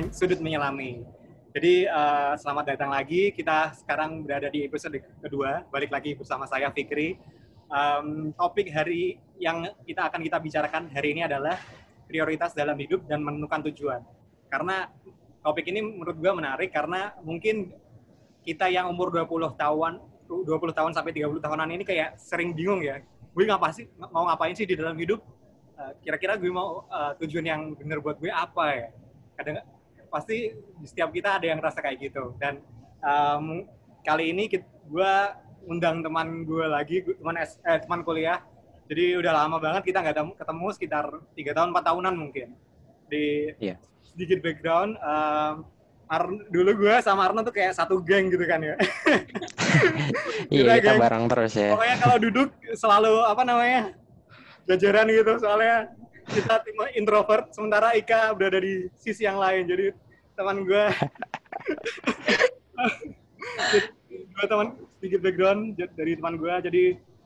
[0.00, 1.04] men sudut menyelami.
[1.52, 3.36] Jadi uh, selamat datang lagi.
[3.36, 5.60] Kita sekarang berada di episode kedua.
[5.68, 7.20] Balik lagi bersama saya Fikri.
[7.68, 11.60] Um, topik hari yang kita akan kita bicarakan hari ini adalah
[12.08, 14.00] prioritas dalam hidup dan menentukan tujuan.
[14.48, 14.88] Karena
[15.44, 17.68] topik ini menurut gue menarik karena mungkin
[18.40, 20.00] kita yang umur 20 tahun
[20.32, 23.04] 20 tahun sampai 30 tahunan ini kayak sering bingung ya.
[23.36, 25.20] Gue ngapa sih mau ngapain sih di dalam hidup?
[25.76, 28.88] Uh, kira-kira gue mau uh, tujuan yang benar buat gue apa ya?
[29.36, 29.60] Kadang
[30.10, 32.58] pasti di setiap kita ada yang rasa kayak gitu dan
[33.00, 33.64] um,
[34.02, 35.14] kali ini gue
[35.70, 38.42] undang teman gue lagi teman eh, teman kuliah
[38.90, 41.06] jadi udah lama banget kita nggak ketemu sekitar
[41.38, 42.58] tiga tahun empat tahunan mungkin
[43.06, 43.78] di yeah.
[44.02, 45.64] sedikit background um,
[46.10, 48.74] Ar dulu gue sama Arno tuh kayak satu geng gitu kan ya.
[50.50, 50.98] iya kita geng.
[51.06, 51.70] bareng terus ya.
[51.70, 53.94] Pokoknya kalau duduk selalu apa namanya
[54.66, 55.86] jajaran gitu soalnya
[56.30, 59.66] kita tim introvert sementara Ika berada di sisi yang lain.
[59.66, 59.90] Jadi
[60.38, 60.84] teman gue
[64.08, 66.84] gue teman sedikit background dari teman gue jadi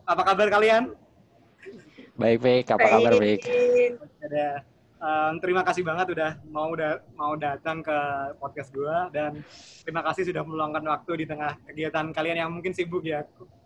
[0.08, 0.96] apa kabar kalian?
[2.16, 2.64] Baik baik.
[2.72, 3.40] Apa kabar baik.
[4.24, 4.64] ada
[5.04, 7.98] um, terima kasih banget udah mau udah mau datang ke
[8.40, 9.44] podcast gue dan
[9.84, 13.20] terima kasih sudah meluangkan waktu di tengah kegiatan kalian yang mungkin sibuk ya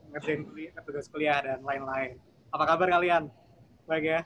[0.09, 2.19] ngerjain kuliah, tugas kuliah dan lain-lain.
[2.51, 3.31] Apa kabar kalian?
[3.87, 4.21] Baik ya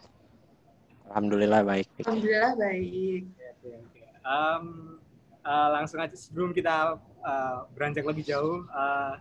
[1.13, 1.87] Alhamdulillah baik.
[2.09, 3.23] Alhamdulillah baik.
[4.25, 4.97] Um,
[5.45, 9.21] uh, langsung aja sebelum kita uh, beranjak lebih jauh, uh,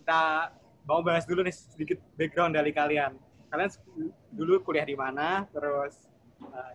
[0.00, 0.48] kita
[0.88, 3.12] mau bahas dulu nih sedikit background dari kalian.
[3.52, 3.68] Kalian
[4.32, 5.44] dulu kuliah di mana?
[5.52, 6.08] Terus
[6.40, 6.72] uh,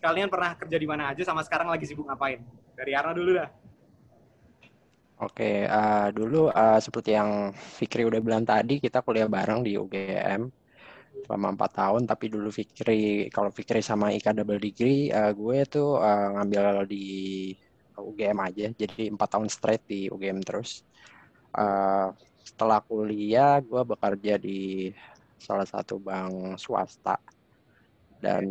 [0.00, 1.28] kalian pernah kerja di mana aja?
[1.28, 2.40] Sama sekarang lagi sibuk ngapain?
[2.72, 3.52] Dari Arna dulu dah.
[5.20, 10.61] Oke, uh, dulu uh, seperti yang Fikri udah bilang tadi, kita kuliah bareng di UGM
[11.22, 15.98] selama empat tahun tapi dulu Fikri kalau Fikri sama Ika double degree uh, gue tuh
[15.98, 17.06] uh, ngambil di
[17.94, 20.82] UGM aja jadi empat tahun straight di UGM terus
[21.54, 22.10] uh,
[22.42, 24.90] setelah kuliah gue bekerja di
[25.38, 27.18] salah satu bank swasta
[28.22, 28.46] dan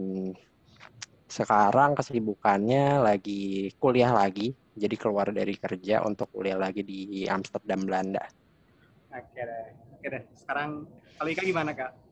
[1.31, 8.23] sekarang kesibukannya lagi kuliah lagi jadi keluar dari kerja untuk kuliah lagi di Amsterdam Belanda.
[9.11, 9.67] Oke deh,
[9.99, 10.23] oke deh.
[10.35, 10.87] Sekarang
[11.19, 12.10] kali Ika gimana kak?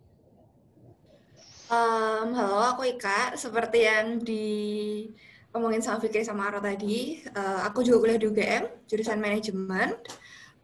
[1.70, 3.38] Um, halo, aku Ika.
[3.38, 9.22] Seperti yang diomongin sama Fikri sama Aro tadi, uh, aku juga kuliah di UGM, jurusan
[9.22, 9.94] manajemen,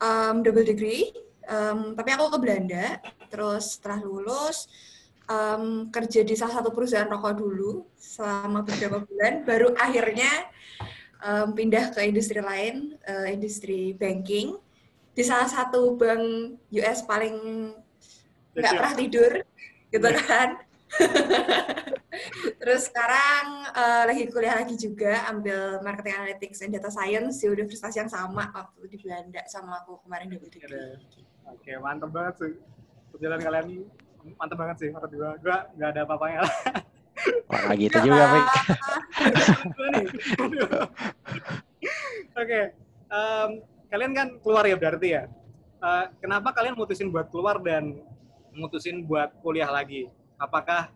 [0.01, 1.13] um, double degree.
[1.45, 2.97] Um, tapi aku ke Belanda,
[3.29, 4.65] terus setelah lulus,
[5.29, 10.49] um, kerja di salah satu perusahaan rokok dulu selama beberapa bulan, baru akhirnya
[11.21, 14.57] um, pindah ke industri lain, uh, industri banking,
[15.13, 17.37] di salah satu bank US paling
[18.57, 19.31] nggak pernah tidur,
[19.93, 20.64] gitu kan.
[22.61, 27.93] Terus sekarang uh, lagi kuliah lagi juga ambil marketing analytics and data science di universitas
[27.93, 30.97] yang sama waktu di Belanda sama aku kemarin di Belanda.
[31.51, 32.53] Oke, mantep banget sih.
[33.13, 33.67] Perjalanan kalian
[34.39, 35.31] mantep banget sih menurut gue.
[35.45, 36.55] Gue gak ada apa-apanya lah.
[37.47, 38.47] Wah, gitu juga, Mik.
[42.41, 42.61] Oke,
[43.07, 43.49] um,
[43.87, 45.23] kalian kan keluar ya berarti ya.
[45.79, 48.03] Uh, kenapa kalian mutusin buat keluar dan
[48.51, 50.11] mutusin buat kuliah lagi?
[50.39, 50.91] Apakah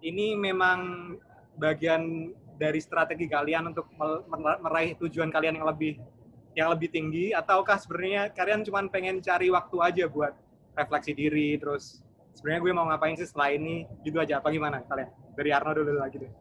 [0.00, 1.12] ini memang
[1.60, 3.88] bagian dari strategi kalian untuk
[4.60, 5.96] meraih tujuan kalian yang lebih
[6.56, 7.32] yang lebih tinggi?
[7.32, 10.34] Ataukah sebenarnya kalian cuma pengen cari waktu aja buat
[10.76, 11.56] refleksi diri?
[11.56, 12.04] Terus
[12.36, 13.86] sebenarnya gue mau ngapain sih setelah ini?
[14.04, 14.42] Gitu aja.
[14.42, 15.08] Apa gimana kalian?
[15.36, 16.32] Dari Arno dulu lagi deh.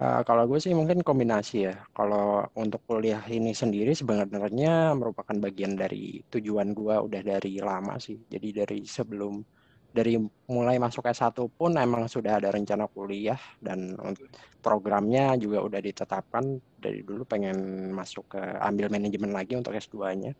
[0.00, 1.76] Uh, kalau gue sih mungkin kombinasi ya.
[1.92, 6.94] Kalau untuk kuliah ini sendiri sebenarnya merupakan bagian dari tujuan gue.
[6.94, 8.16] Udah dari lama sih.
[8.28, 9.59] Jadi dari sebelum
[9.90, 10.14] dari
[10.46, 13.98] mulai masuk S1 pun emang sudah ada rencana kuliah dan
[14.62, 16.62] programnya juga udah ditetapkan.
[16.78, 20.32] Dari dulu pengen masuk ke ambil manajemen lagi untuk S2-nya.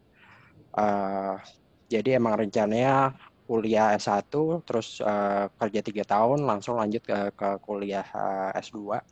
[0.70, 1.34] Uh,
[1.90, 3.18] jadi emang rencananya
[3.50, 4.30] kuliah S1
[4.62, 9.02] terus uh, kerja tiga tahun langsung lanjut ke, ke kuliah uh, S2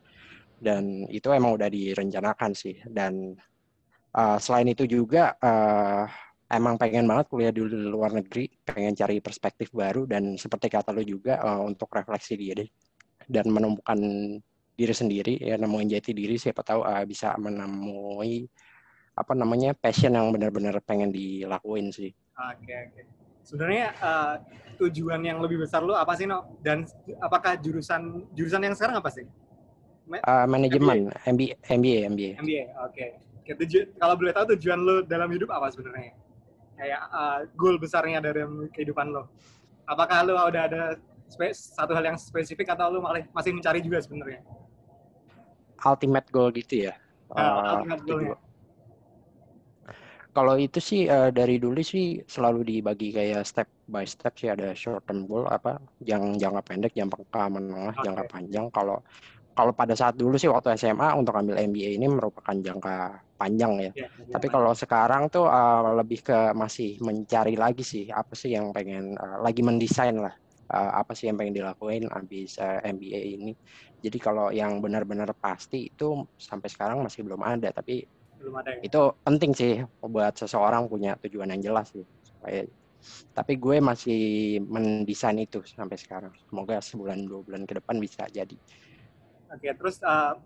[0.62, 2.78] dan itu emang udah direncanakan sih.
[2.86, 3.34] Dan
[4.14, 6.06] uh, selain itu juga uh,
[6.48, 11.04] emang pengen banget kuliah di luar negeri, pengen cari perspektif baru dan seperti kata lo
[11.04, 12.64] juga uh, untuk refleksi diri
[13.28, 14.00] dan menemukan
[14.78, 18.46] diri sendiri ya nemuin jati diri siapa tahu uh, bisa menemui
[19.18, 22.14] apa namanya passion yang benar-benar pengen dilakuin sih.
[22.38, 22.92] Oke okay, oke.
[22.94, 23.04] Okay.
[23.42, 24.34] Sebenarnya uh,
[24.78, 26.56] tujuan yang lebih besar lo apa sih no?
[26.62, 26.86] Dan
[27.18, 29.26] apakah jurusan jurusan yang sekarang apa sih?
[30.08, 32.30] uh, manajemen MBA MBA MBA.
[32.40, 33.04] MBA oke.
[33.44, 33.88] Okay.
[33.96, 36.27] Kalau boleh tahu tujuan lo dalam hidup apa sebenarnya?
[36.78, 39.26] Kayak uh, goal besarnya dari kehidupan lo?
[39.90, 40.82] Apakah lo udah ada
[41.52, 43.04] satu hal yang spesifik atau lo
[43.34, 44.40] masih mencari juga sebenarnya?
[45.82, 46.94] Ultimate goal gitu ya?
[47.34, 47.84] uh,
[50.38, 54.70] kalau itu sih uh, dari dulu sih selalu dibagi kayak step by step sih ada
[54.70, 58.04] short term goal apa yang jangka pendek, jangka menengah, okay.
[58.06, 58.66] jangka panjang.
[58.70, 59.02] Kalau
[59.58, 64.06] kalau pada saat dulu sih waktu SMA untuk ambil MBA ini merupakan jangka panjang ya.
[64.06, 68.70] ya, Tapi kalau sekarang tuh uh, lebih ke masih mencari lagi sih apa sih yang
[68.70, 70.30] pengen uh, lagi mendesain lah
[70.70, 73.52] uh, apa sih yang pengen dilakuin habis uh, MBA ini.
[73.98, 78.06] Jadi kalau yang benar-benar pasti itu sampai sekarang masih belum ada tapi
[78.38, 78.86] belum ada ya?
[78.86, 82.62] itu penting sih buat seseorang punya tujuan yang jelas sih supaya
[83.34, 84.20] tapi gue masih
[84.62, 86.30] mendesain itu sampai sekarang.
[86.46, 88.54] Semoga sebulan dua bulan ke depan bisa jadi.
[89.48, 90.36] Oke, terus uh,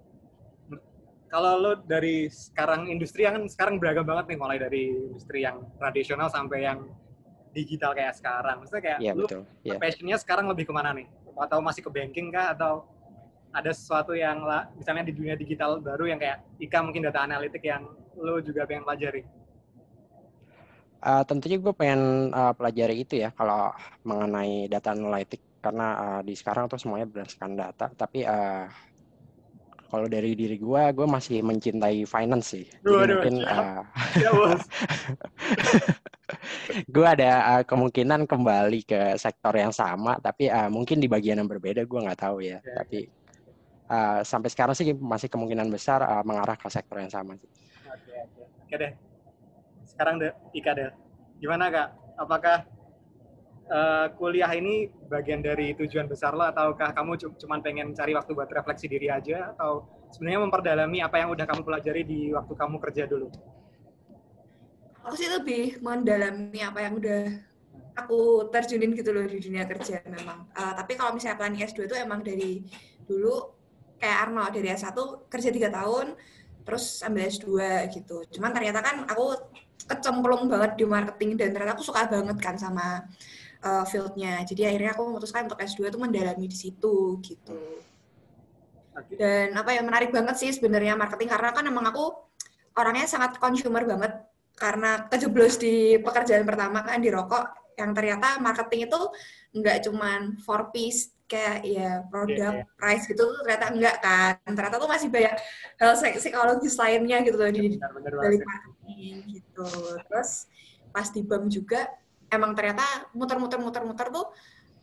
[1.32, 5.64] kalau lo dari sekarang industri yang kan sekarang beragam banget nih mulai dari industri yang
[5.80, 6.86] tradisional sampai yang
[7.56, 8.60] digital kayak sekarang.
[8.60, 9.42] Maksudnya kayak yeah, betul.
[9.64, 9.80] Yeah.
[9.80, 11.08] passionnya sekarang lebih ke mana nih?
[11.32, 12.52] Atau masih ke banking kah?
[12.52, 12.84] Atau
[13.52, 17.60] ada sesuatu yang lah, misalnya di dunia digital baru yang kayak Ika mungkin data analitik
[17.64, 17.84] yang
[18.16, 19.22] lo juga pengen pelajari?
[21.02, 23.74] Uh, tentunya gue pengen uh, pelajari itu ya kalau
[24.06, 28.70] mengenai data analitik karena uh, di sekarang tuh semuanya berdasarkan data tapi uh,
[29.92, 32.64] kalau dari diri gue, gue masih mencintai finance sih.
[32.80, 33.84] Jadi aduh, mungkin uh,
[34.16, 34.30] ya,
[36.96, 41.50] gue ada uh, kemungkinan kembali ke sektor yang sama, tapi uh, mungkin di bagian yang
[41.52, 42.56] berbeda gue nggak tahu ya.
[42.64, 43.04] ya tapi
[43.92, 47.52] uh, sampai sekarang sih masih kemungkinan besar uh, mengarah ke sektor yang sama sih.
[47.84, 48.42] Oke, oke.
[48.64, 48.92] Oke deh.
[49.84, 50.88] Sekarang deh, Ika deh.
[51.36, 51.92] Gimana kak?
[52.16, 52.64] Apakah
[53.72, 58.52] uh, kuliah ini bagian dari tujuan besar lo ataukah kamu cuma pengen cari waktu buat
[58.52, 63.08] refleksi diri aja atau sebenarnya memperdalami apa yang udah kamu pelajari di waktu kamu kerja
[63.08, 63.32] dulu?
[65.02, 67.22] Aku sih lebih mendalami apa yang udah
[67.98, 70.46] aku terjunin gitu loh di dunia kerja memang.
[70.54, 72.62] Uh, tapi kalau misalnya planning S2 itu emang dari
[73.02, 73.50] dulu
[73.98, 74.94] kayak Arno dari S1
[75.26, 76.14] kerja tiga tahun
[76.62, 77.48] terus ambil S2
[77.90, 78.22] gitu.
[78.38, 79.34] Cuman ternyata kan aku
[79.82, 83.02] kecemplung banget di marketing dan ternyata aku suka banget kan sama
[83.62, 84.42] uh, fieldnya.
[84.44, 87.58] Jadi akhirnya aku memutuskan untuk S2 itu mendalami di situ gitu.
[89.16, 92.12] Dan apa yang menarik banget sih sebenarnya marketing karena kan emang aku
[92.76, 94.12] orangnya sangat consumer banget
[94.52, 99.00] karena kejeblos di pekerjaan pertama kan di rokok yang ternyata marketing itu
[99.56, 102.76] nggak cuman for piece kayak ya produk yeah, yeah.
[102.76, 105.32] price gitu ternyata enggak kan ternyata tuh masih banyak
[105.80, 109.68] hal psikologis lainnya gitu loh di dari marketing gitu
[110.04, 110.52] terus
[110.92, 111.88] pas di BAM juga
[112.32, 114.26] emang ternyata muter-muter-muter-muter tuh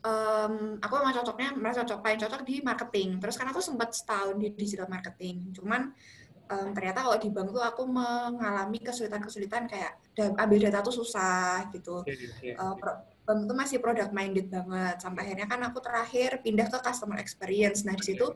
[0.06, 3.08] um, aku emang cocoknya merasa cocok paling cocok di marketing.
[3.20, 5.52] Terus karena aku sempat setahun di digital marketing.
[5.52, 5.92] Cuman
[6.48, 12.06] um, ternyata kalau di bank tuh aku mengalami kesulitan-kesulitan kayak ambil data tuh susah gitu.
[12.08, 12.72] Yeah, yeah, yeah.
[12.72, 12.74] Uh,
[13.26, 14.96] bank tuh masih product minded banget.
[15.02, 17.84] Sampai akhirnya kan aku terakhir pindah ke customer experience.
[17.84, 18.26] Nah di situ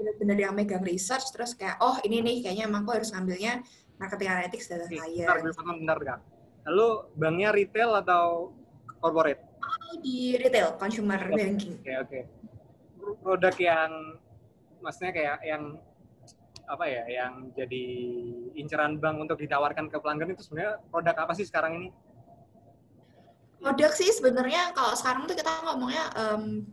[0.00, 3.60] benar-benar yang megang research terus kayak oh ini nih kayaknya emang aku harus ngambilnya
[4.00, 5.28] marketing analytics data science.
[5.28, 6.18] Bentar, bentar, bentar,
[6.68, 8.52] Lalu banknya retail atau
[9.00, 9.40] corporate?
[9.60, 11.36] Oh, di retail, consumer okay.
[11.36, 11.74] banking.
[11.80, 12.10] Oke, okay, oke.
[12.10, 12.22] Okay.
[13.24, 13.90] Produk yang
[14.84, 15.62] maksudnya kayak yang
[16.70, 17.84] apa ya, yang jadi
[18.54, 21.88] inceran bank untuk ditawarkan ke pelanggan itu sebenarnya produk apa sih sekarang ini?
[23.58, 26.64] Produk sih sebenarnya kalau sekarang tuh kita ngomongnya um,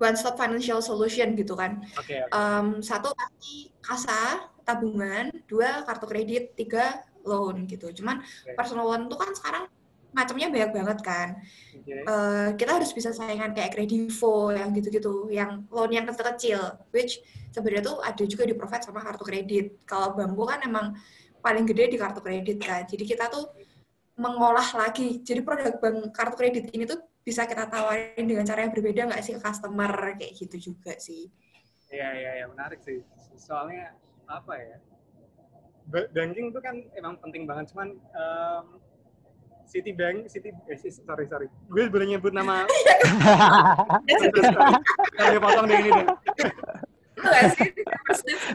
[0.00, 1.82] one stop financial solution gitu kan.
[1.98, 2.32] Okay, okay.
[2.32, 7.90] Um, satu pasti kasa tabungan, dua kartu kredit, tiga loan gitu.
[7.92, 8.54] Cuman okay.
[8.56, 9.64] personal loan tuh kan sekarang
[10.10, 11.28] macamnya banyak banget kan.
[11.70, 12.02] Okay.
[12.02, 16.60] Uh, eh, kita harus bisa saingan kayak kredivo yang gitu-gitu, yang loan yang kecil-kecil,
[16.90, 17.22] which
[17.54, 19.82] sebenarnya tuh ada juga di provide sama kartu kredit.
[19.86, 20.98] Kalau bambu kan emang
[21.40, 22.84] paling gede di kartu kredit kan.
[22.84, 23.54] Jadi kita tuh
[24.18, 25.22] mengolah lagi.
[25.22, 29.22] Jadi produk bank kartu kredit ini tuh bisa kita tawarin dengan cara yang berbeda nggak
[29.22, 31.30] sih ke customer kayak gitu juga sih.
[31.90, 33.02] Iya iya iya menarik sih.
[33.38, 33.94] Soalnya
[34.28, 34.76] apa ya?
[35.90, 38.80] Banking itu kan emang penting banget cuman um,
[39.70, 42.66] Citibank, City, eh, sorry sorry, gue boleh nyebut nama.
[45.14, 46.06] Harga potong deh ini deh.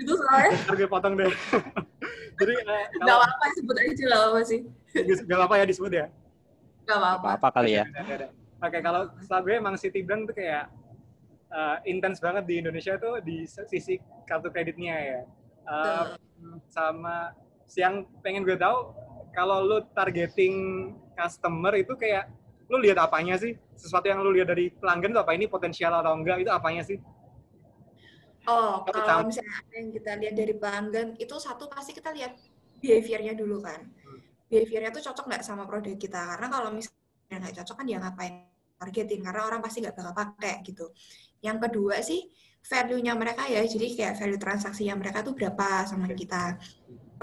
[0.04, 0.52] Itu soalnya.
[0.68, 1.32] Harga potong deh.
[2.44, 4.60] Jadi uh, gak apa-apa sebut aja lah apa sih.
[5.24, 6.06] Gak apa-apa ya disebut ya.
[6.84, 7.28] Gak apa-apa.
[7.40, 7.88] Apa kali ya.
[8.60, 10.68] Oke kalau setelah gue emang Citibank tuh kayak
[11.48, 15.22] uh, intens banget di Indonesia tuh di sisi kartu kreditnya ya.
[15.64, 16.20] Uh,
[16.70, 17.34] sama
[17.74, 18.94] yang pengen gue tahu
[19.36, 20.56] kalau lu targeting
[21.18, 22.30] customer itu kayak
[22.72, 23.58] lu lihat apanya sih?
[23.76, 25.32] Sesuatu yang lu lihat dari pelanggan itu apa?
[25.36, 26.42] Ini potensial atau enggak?
[26.42, 26.98] Itu apanya sih?
[28.46, 32.38] Oh kalau misalnya apa yang kita lihat dari pelanggan itu satu pasti kita lihat
[32.78, 33.82] behaviornya dulu kan.
[33.82, 34.22] Hmm.
[34.46, 36.22] behaviornya tuh cocok nggak sama produk kita?
[36.22, 38.34] Karena kalau misalnya nggak cocok kan dia ngapain
[38.78, 39.22] targeting?
[39.26, 40.94] Karena orang pasti nggak bakal pakai gitu.
[41.42, 42.30] Yang kedua sih
[42.66, 43.62] value-nya mereka ya.
[43.62, 46.58] Jadi kayak value transaksinya mereka tuh berapa sama kita.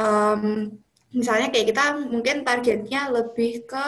[0.01, 0.73] um,
[1.13, 3.87] misalnya kayak kita mungkin targetnya lebih ke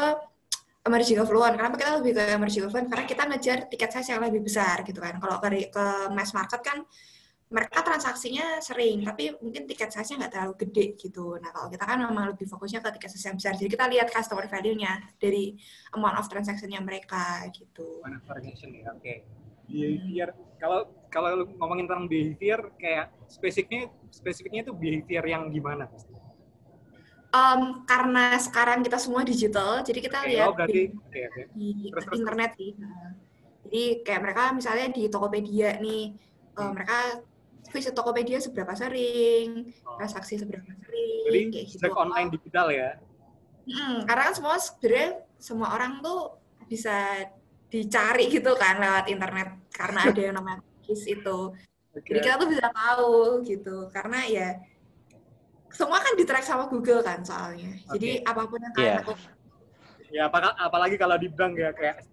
[0.84, 1.56] emerging affluent.
[1.56, 2.88] Kenapa kita lebih ke emerging affluent?
[2.92, 5.16] Karena kita ngejar tiket size yang lebih besar gitu kan.
[5.16, 6.84] Kalau ke, ke mass market kan
[7.54, 11.38] mereka transaksinya sering, tapi mungkin tiket size-nya nggak terlalu gede gitu.
[11.38, 13.52] Nah, kalau kita kan memang lebih fokusnya ke tiket size yang besar.
[13.54, 15.54] Jadi kita lihat customer value-nya dari
[15.94, 18.02] amount of transaction-nya mereka gitu.
[18.02, 19.00] Amount of transaction ya, oke.
[19.00, 19.22] Okay.
[19.64, 25.86] Behavior, kalau kalau ngomongin tentang behavior, kayak spesifiknya spesifiknya itu behavior yang gimana?
[27.30, 31.44] Um, karena sekarang kita semua digital, jadi kita okay, lihat oh, berarti, di, okay, okay.
[31.54, 32.70] di terus, internet sih.
[33.64, 36.14] Jadi kayak mereka misalnya di Tokopedia nih,
[36.58, 36.98] uh, mereka
[37.70, 39.98] visit Tokopedia seberapa sering, oh.
[39.98, 41.94] transaksi seberapa sering, Jadi, kayak gitu.
[41.94, 42.90] online digital ya?
[43.64, 46.38] Hmm, karena kan semua sebenarnya semua orang tuh
[46.70, 47.26] bisa
[47.66, 51.38] dicari gitu kan lewat internet karena ada yang namanya cookies itu.
[51.96, 52.12] Okay.
[52.12, 54.48] Jadi kita tuh bisa tahu gitu karena ya
[55.72, 57.80] semua kan di track sama Google kan soalnya.
[57.88, 57.92] Okay.
[57.96, 58.98] Jadi apa pun yang kalian yeah.
[59.00, 59.32] lakukan.
[60.12, 60.22] Ya
[60.60, 62.06] apalagi kalau di bank ya kayak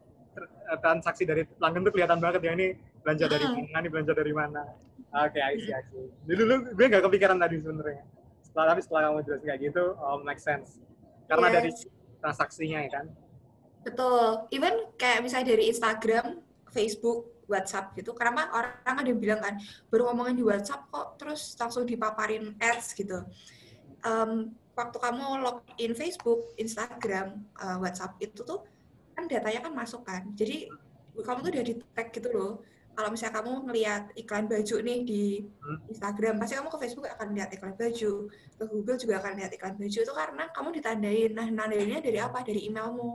[0.79, 2.67] transaksi dari pelanggan tuh kelihatan banget ya ini
[3.03, 4.63] belanja dari mana, ini belanja dari mana.
[5.11, 6.07] Oke, okay, I see, I see.
[6.23, 8.03] Jadi dulu gue gak kepikiran tadi sebenarnya.
[8.47, 10.79] Setelah tapi setelah kamu jelasin kayak gitu, oh, make sense.
[11.27, 11.55] Karena yes.
[11.59, 11.71] dari
[12.23, 13.05] transaksinya ya kan.
[13.83, 14.47] Betul.
[14.55, 16.39] Even kayak misalnya dari Instagram,
[16.71, 18.11] Facebook, WhatsApp gitu.
[18.13, 19.57] Karena orang ada yang bilang kan,
[19.87, 23.25] baru ngomongin di WhatsApp kok terus langsung dipaparin ads gitu.
[24.01, 28.65] Um, waktu kamu login Facebook, Instagram, uh, WhatsApp itu tuh
[29.13, 30.25] kan datanya kan masuk kan.
[30.33, 30.69] Jadi
[31.11, 32.53] kamu tuh udah di tag gitu loh
[32.91, 35.91] kalau misalnya kamu ngelihat iklan baju nih di hmm?
[35.95, 39.75] Instagram, pasti kamu ke Facebook akan lihat iklan baju, ke Google juga akan lihat iklan
[39.79, 41.31] baju itu karena kamu ditandain.
[41.31, 42.43] Nah, nandainnya dari apa?
[42.43, 43.11] Dari emailmu.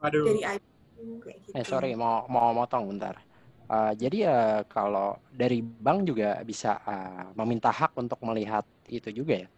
[0.00, 0.24] Aduh.
[0.24, 1.54] Dari iPhone kayak gitu.
[1.54, 3.20] Eh sorry, mau mau motong bentar.
[3.66, 9.10] Uh, jadi ya uh, kalau dari bank juga bisa uh, meminta hak untuk melihat itu
[9.10, 9.48] juga ya.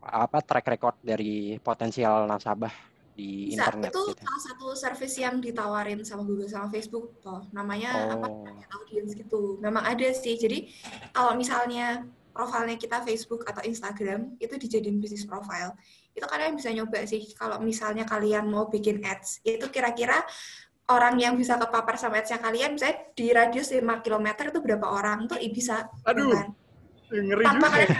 [0.00, 2.72] Apa track record dari potensial nasabah
[3.18, 4.22] di Bisa, internet itu gitu.
[4.22, 8.14] salah satu service yang ditawarin sama Google sama Facebook toh namanya oh.
[8.14, 8.26] apa
[8.78, 10.70] audience gitu memang ada sih jadi
[11.10, 15.74] kalau misalnya profilnya kita Facebook atau Instagram itu dijadiin bisnis profile
[16.14, 20.22] itu kalian bisa nyoba sih kalau misalnya kalian mau bikin ads itu kira-kira
[20.88, 25.28] orang yang bisa kepapar sama ads-nya kalian misalnya di radius 5 km itu berapa orang
[25.28, 26.48] tuh bisa aduh kan?
[27.12, 27.76] ngeri tanpa juga.
[27.76, 27.90] kalian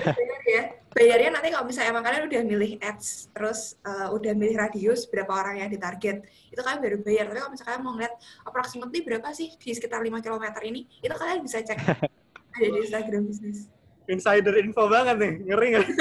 [0.48, 0.62] ya.
[0.92, 5.28] bayarnya nanti kalau misalnya emang kalian udah milih ads terus uh, udah milih radius berapa
[5.28, 7.24] orang yang ditarget itu kalian baru bayar.
[7.28, 8.14] Tapi kalau misalnya kalian mau ngeliat
[8.44, 11.78] approximately berapa sih di sekitar 5 km ini itu kalian bisa cek
[12.56, 13.68] ada di Instagram bisnis.
[14.08, 15.86] Insider info banget nih ngeri nggak?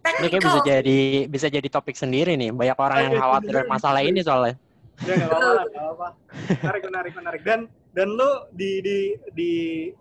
[0.00, 2.56] Ini kayak bisa jadi bisa jadi topik sendiri nih.
[2.56, 4.56] Banyak orang yang khawatir masalah ini soalnya
[5.00, 6.08] ya nggak apa-apa nggak apa
[6.62, 7.42] menarik menarik menarik.
[7.44, 8.98] Dan dan lu di di
[9.34, 9.52] di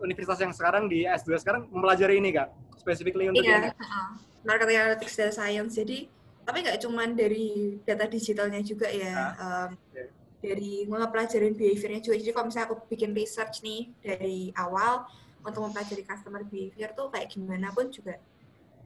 [0.04, 2.50] universitas yang sekarang di S2 sekarang mempelajari ini kak?
[2.78, 4.16] Specifically untuk iya, uh,
[4.46, 5.76] marketing analytics data science.
[5.76, 6.06] Jadi
[6.46, 10.10] tapi nggak cuma dari data digitalnya juga ya ah, um, okay.
[10.42, 12.16] dari mempelajari behaviornya juga.
[12.18, 15.06] Jadi kalau misalnya aku bikin research nih dari awal
[15.46, 18.18] untuk mempelajari customer behavior tuh kayak gimana pun juga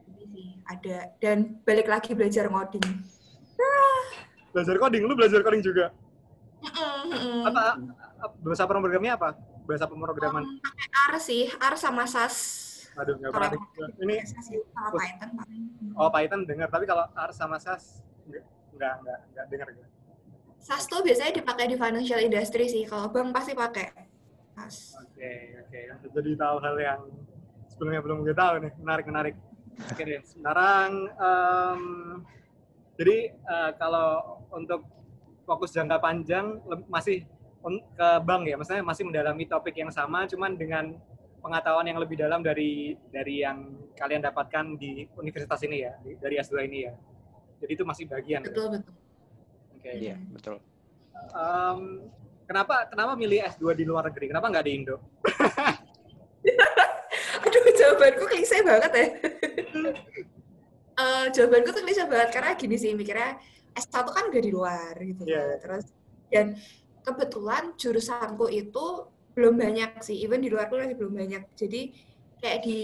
[0.08, 1.12] ini sih ada.
[1.20, 2.88] Dan balik lagi belajar coding.
[4.54, 5.04] Belajar coding?
[5.08, 5.92] Lu belajar coding juga
[7.50, 7.64] apa
[8.40, 9.30] bahasa pemrogramannya apa?
[9.64, 10.44] Bahasa pemrograman?
[10.44, 12.36] Um, pakai R sih, R sama SAS.
[13.00, 13.50] Aduh, nggak pernah.
[14.00, 15.30] Ini sama Python
[15.98, 19.90] Oh, Python dengar, tapi kalau R sama SAS nggak nggak nggak dengar gitu.
[20.64, 22.84] SAS tuh biasanya dipakai di financial industry sih.
[22.88, 23.88] Kalau bank pasti pakai
[24.56, 24.96] SAS.
[25.04, 25.80] Oke, okay, oke.
[26.00, 26.10] Okay.
[26.16, 27.02] Jadi tahu hal yang
[27.68, 28.72] sebelumnya belum gue tahu nih.
[28.80, 29.36] Menarik, menarik.
[29.90, 30.22] Oke okay, deh.
[30.24, 31.82] Sekarang um,
[32.96, 34.86] jadi uh, kalau untuk
[35.44, 37.28] fokus jangka panjang masih
[37.96, 40.96] ke bank ya, maksudnya masih mendalami topik yang sama, cuman dengan
[41.40, 46.56] pengetahuan yang lebih dalam dari dari yang kalian dapatkan di universitas ini ya, dari S2
[46.68, 46.94] ini ya.
[47.64, 48.44] Jadi itu masih bagian.
[48.44, 48.72] Betul ya?
[48.80, 48.94] betul.
[49.80, 49.84] Oke.
[49.84, 49.96] Okay.
[50.00, 50.56] Iya betul.
[51.32, 52.12] Um,
[52.48, 54.32] kenapa kenapa milih S2 di luar negeri?
[54.32, 54.98] Kenapa nggak di Indo?
[57.44, 59.08] Aduh jawabanku klise banget ya.
[61.00, 63.40] uh, jawabanku tuh klise banget karena gini sih mikirnya
[63.74, 65.24] S1 kan udah di luar gitu.
[65.26, 65.58] Yeah.
[65.58, 65.58] Iya.
[65.62, 65.86] Terus
[66.34, 66.46] dan
[67.04, 68.86] kebetulan jurusanku itu
[69.34, 71.44] belum banyak sih, even di luar pun masih belum banyak.
[71.58, 71.94] Jadi
[72.38, 72.80] kayak di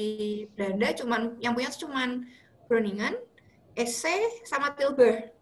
[0.53, 2.25] Belanda cuman yang punya cuman
[2.69, 3.17] Groningen,
[3.77, 4.05] SC
[4.45, 5.33] sama Tilburg.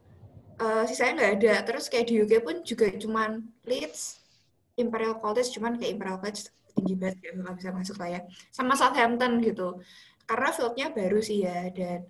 [0.58, 1.54] Uh, sisanya nggak ada.
[1.70, 4.20] Terus kayak di UK pun juga cuman Leeds,
[4.76, 8.22] Imperial College, cuman kayak Imperial College tinggi banget ya nggak bisa masuk lah ya.
[8.50, 9.80] Sama Southampton gitu.
[10.28, 12.04] Karena fieldnya baru sih ya dan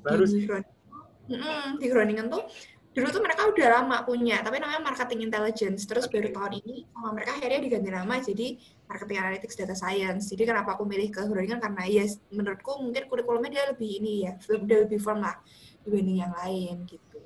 [0.00, 2.48] baru di, Groningen, di Groningen tuh
[2.98, 5.86] dulu tuh mereka udah lama punya, tapi namanya marketing intelligence.
[5.86, 8.58] Terus baru tahun ini sama mereka akhirnya diganti nama jadi
[8.90, 10.26] marketing analytics data science.
[10.34, 12.02] Jadi kenapa aku milih ke Groningen karena ya
[12.34, 15.38] menurutku mungkin kurikulumnya dia lebih ini ya, udah lebih firm lah
[15.86, 17.22] dibanding yang lain gitu.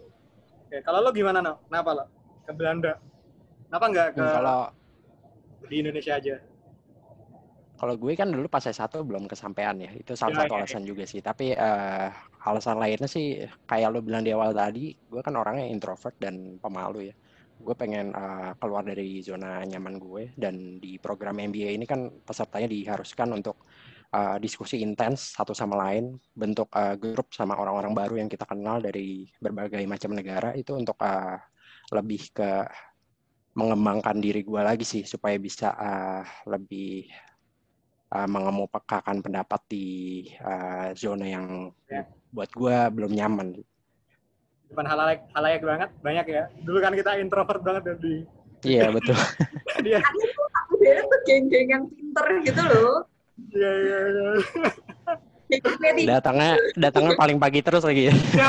[0.69, 1.65] Oke, kalau lo gimana no?
[1.65, 2.05] Kenapa lo
[2.45, 3.01] ke Belanda?
[3.73, 4.61] Kenapa nggak ke Hmm, Kalau
[5.73, 6.37] di Indonesia aja?
[7.83, 9.91] Kalau gue kan dulu pas S1 belum kesampaian ya.
[9.91, 10.63] Itu salah Ya, satu ya, ya.
[10.63, 11.19] alasan juga sih.
[11.19, 12.09] Tapi eh,
[12.47, 17.11] alasan lainnya sih kayak lo bilang di awal tadi, gue kan orangnya introvert dan pemalu
[17.11, 17.15] ya.
[17.59, 22.71] Gue pengen eh, keluar dari zona nyaman gue dan di program MBA ini kan pesertanya
[22.71, 23.67] diharuskan untuk
[24.15, 28.79] eh, diskusi intens satu sama lain, bentuk eh, grup sama orang-orang baru yang kita kenal
[28.79, 31.35] dari berbagai macam negara itu untuk eh,
[31.91, 32.63] lebih ke
[33.59, 37.11] mengembangkan diri gue lagi sih supaya bisa eh, lebih
[38.13, 39.87] uh, mengemukakan pendapat di
[40.45, 41.47] uh, zona yang
[41.89, 42.05] Ya.
[42.33, 43.61] buat gue belum nyaman.
[44.73, 46.43] Depan halayak, halayak banget, banyak ya.
[46.65, 48.15] Dulu kan kita introvert banget ya di
[48.63, 49.19] Iya betul.
[49.85, 49.99] dia.
[49.99, 50.79] Aku
[51.11, 53.05] tuh geng-geng yang pinter gitu loh.
[53.53, 54.33] Iya iya iya.
[56.17, 58.15] Datangnya datangnya paling pagi terus lagi ya.
[58.39, 58.49] Ya.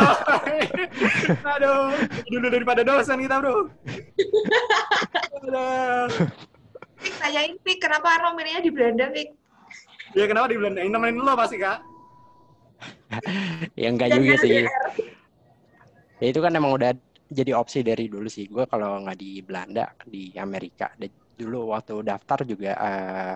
[1.58, 1.92] Aduh,
[2.30, 3.68] dulu daripada dosen kita, Bro.
[5.44, 6.08] Aduh.
[7.04, 9.43] Pik, tanyain Pik, kenapa Arno milihnya di Belanda, Pik?
[10.14, 10.80] Ya kenapa di Belanda?
[10.86, 11.82] Ini nemenin lo pasti, Kak.
[13.80, 14.54] ya enggak juga sih.
[16.22, 16.92] Ya itu kan emang udah
[17.28, 18.46] jadi opsi dari dulu sih.
[18.54, 20.86] Gue kalau nggak di Belanda, di Amerika.
[21.00, 23.34] Dan dulu waktu daftar juga eh,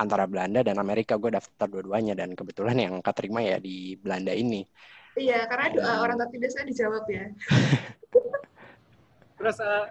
[0.00, 4.64] antara Belanda dan Amerika gue daftar dua-duanya dan kebetulan yang keterima ya di Belanda ini.
[5.14, 7.24] Iya, karena doa orang tertindas kan dijawab ya.
[9.38, 9.84] Terus eh,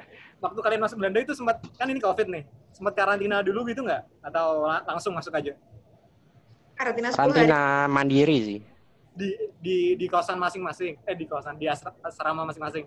[0.43, 2.43] waktu kalian masuk Belanda itu sempat kan ini COVID nih.
[2.73, 4.01] Sempat karantina dulu gitu nggak?
[4.25, 5.53] Atau la- langsung masuk aja?
[6.73, 7.29] Karantina 10 hari.
[7.31, 8.59] Karantina mandiri sih.
[9.13, 10.97] Di di di kawasan masing-masing.
[11.05, 12.85] Eh di kawasan di asra- asrama masing-masing.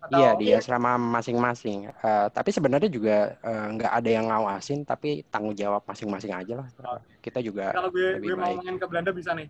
[0.00, 1.92] Atau Iya di asrama masing-masing.
[1.92, 6.68] Eh, tapi sebenarnya juga eh, nggak ada yang ngawasin, tapi tanggung jawab masing-masing aja lah.
[6.80, 6.96] Oh.
[7.20, 9.48] Kita juga kalau gue lebih gue mau main ke Belanda bisa nih.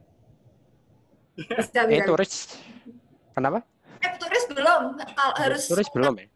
[1.39, 2.09] Bisa, Eh bisa.
[2.11, 2.33] turis,
[3.33, 3.63] kenapa?
[4.03, 4.83] Eh, turis belum.
[4.99, 6.27] Kalau harus Turis belum ya?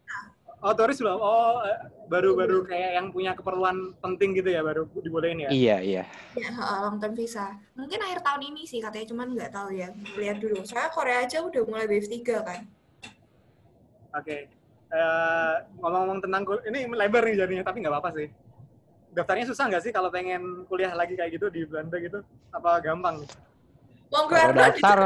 [0.64, 1.20] Oh turis belum?
[1.20, 1.76] Oh eh,
[2.08, 5.50] baru-baru kayak yang punya keperluan penting gitu ya baru dibolehin ya?
[5.52, 6.04] Iya iya.
[6.32, 6.48] ya,
[6.80, 7.52] long term visa.
[7.76, 9.92] Mungkin akhir tahun ini sih katanya, cuman nggak tahu ya.
[10.16, 10.64] Lihat dulu.
[10.64, 12.60] Soalnya Korea aja udah mulai wave 3 kan.
[14.16, 14.48] Oke.
[14.88, 18.28] Eh, ngomong-ngomong tentang kul- ini lebar nih jadinya, tapi nggak apa-apa sih.
[19.12, 22.24] Daftarnya susah nggak sih kalau pengen kuliah lagi kayak gitu di Belanda gitu?
[22.56, 23.20] Apa gampang?
[24.08, 24.98] Kalau daftar,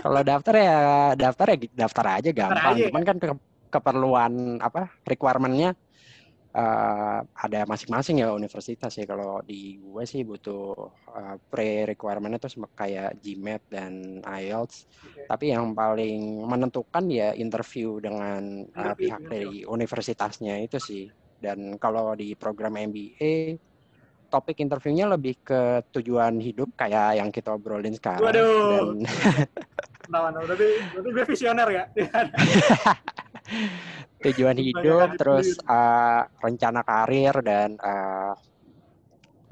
[0.00, 0.78] kalau daftar ya
[1.12, 2.72] daftar ya daftar aja gampang.
[2.72, 2.88] aja ya?
[2.88, 5.74] Cuman kan ke- keperluan apa requirement-nya
[6.54, 9.02] eh, ada masing-masing ya universitas ya.
[9.02, 14.86] Kalau di gue sih butuh eh, pre-requirement-nya tuh sem- kayak GMAT dan IELTS.
[15.10, 15.26] Oke.
[15.26, 21.10] Tapi yang paling menentukan ya interview dengan uh, pihak dari universitasnya itu sih.
[21.34, 23.58] Dan kalau di program MBA,
[24.32, 28.24] topik interviewnya lebih ke tujuan hidup kayak yang kita obrolin sekarang.
[28.30, 28.96] Waduh.
[28.96, 29.04] Dan
[30.04, 31.84] Nah, nah, berarti, berarti gue visioner ya?
[34.24, 38.32] tujuan hidup, terus uh, rencana karir dan uh,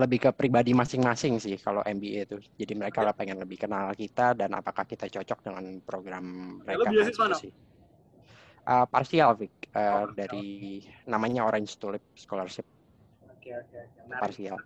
[0.00, 2.36] lebih ke pribadi masing-masing sih kalau MBA itu.
[2.56, 6.24] Jadi mereka lah pengen lebih kenal kita dan apakah kita cocok dengan program
[6.64, 7.36] Ya, lo mereka beasiswa, no?
[7.36, 7.52] sih.
[8.62, 9.52] Uh, partial, Vic.
[9.72, 12.68] Uh, Oh, dari namanya Orange Tulip Scholarship
[13.24, 13.98] Oke, oke, oke.
[14.06, 14.20] Menarik.
[14.22, 14.56] partial.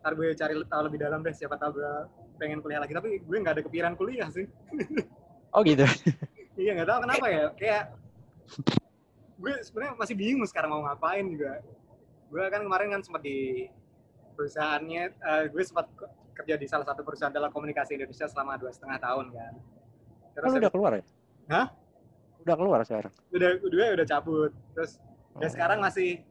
[0.00, 1.92] Ntar gue cari tahu lebih dalam deh, siapa tahu gue
[2.38, 2.94] pengen kuliah lagi.
[2.94, 4.46] Tapi gue nggak ada kepikiran kuliah sih.
[5.52, 5.84] Oh gitu.
[6.60, 7.44] Iya, nggak tahu kenapa ya.
[7.56, 7.82] Kayak
[9.40, 11.64] gue sebenarnya masih bingung sekarang mau ngapain juga.
[12.28, 13.66] Gue kan kemarin kan sempat di
[14.36, 18.96] perusahaannya, eh, gue sempat ke- kerja di salah satu perusahaan telekomunikasi Indonesia selama dua setengah
[18.96, 19.52] tahun kan.
[20.30, 21.04] Terus Oh, lu udah keluar ya?
[21.50, 21.66] Hah?
[22.40, 23.12] Udah keluar sekarang.
[23.28, 24.52] udah udah udah cabut.
[24.72, 24.96] Terus
[25.36, 25.50] ya Oh.
[25.50, 26.24] sekarang masih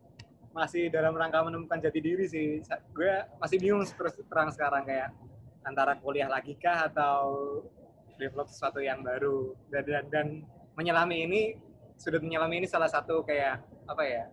[0.49, 2.57] masih dalam rangka menemukan jati diri sih.
[2.89, 5.13] Gue masih bingung terus terang sekarang kayak
[5.61, 7.21] antara kuliah lagi kah atau
[8.17, 10.27] develop sesuatu yang baru dan dan, dan
[10.73, 11.41] menyelami ini
[11.99, 14.23] sudut menyelami ini salah satu kayak apa ya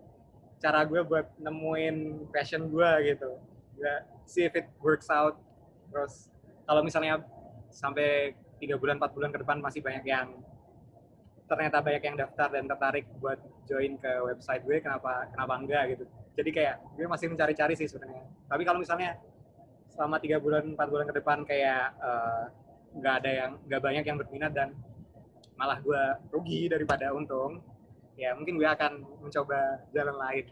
[0.63, 3.31] cara gue buat nemuin passion gue gitu.
[3.77, 5.37] Ya see if it works out.
[5.91, 6.31] Terus
[6.65, 7.21] kalau misalnya
[7.69, 10.33] sampai tiga bulan empat bulan ke depan masih banyak yang
[11.47, 16.05] ternyata banyak yang daftar dan tertarik buat join ke website gue kenapa kenapa enggak gitu.
[16.39, 18.25] Jadi kayak gue masih mencari-cari sih sebenarnya.
[18.47, 19.19] Tapi kalau misalnya
[19.91, 22.45] selama tiga bulan empat bulan ke depan kayak eh,
[22.97, 24.73] nggak ada yang nggak banyak yang berminat dan
[25.57, 27.65] malah gue rugi daripada untung
[28.17, 30.45] ya mungkin gue akan mencoba jalan lain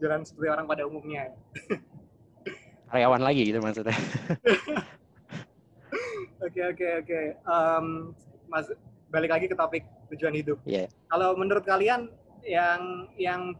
[0.00, 1.32] jalan seperti orang pada umumnya
[2.90, 3.94] Karyawan lagi gitu maksudnya.
[6.40, 7.20] Oke oke oke.
[8.48, 8.66] Mas
[9.12, 10.58] balik lagi ke topik tujuan hidup.
[10.64, 10.88] Iya.
[11.12, 12.08] Kalau menurut kalian
[12.42, 13.54] yang yang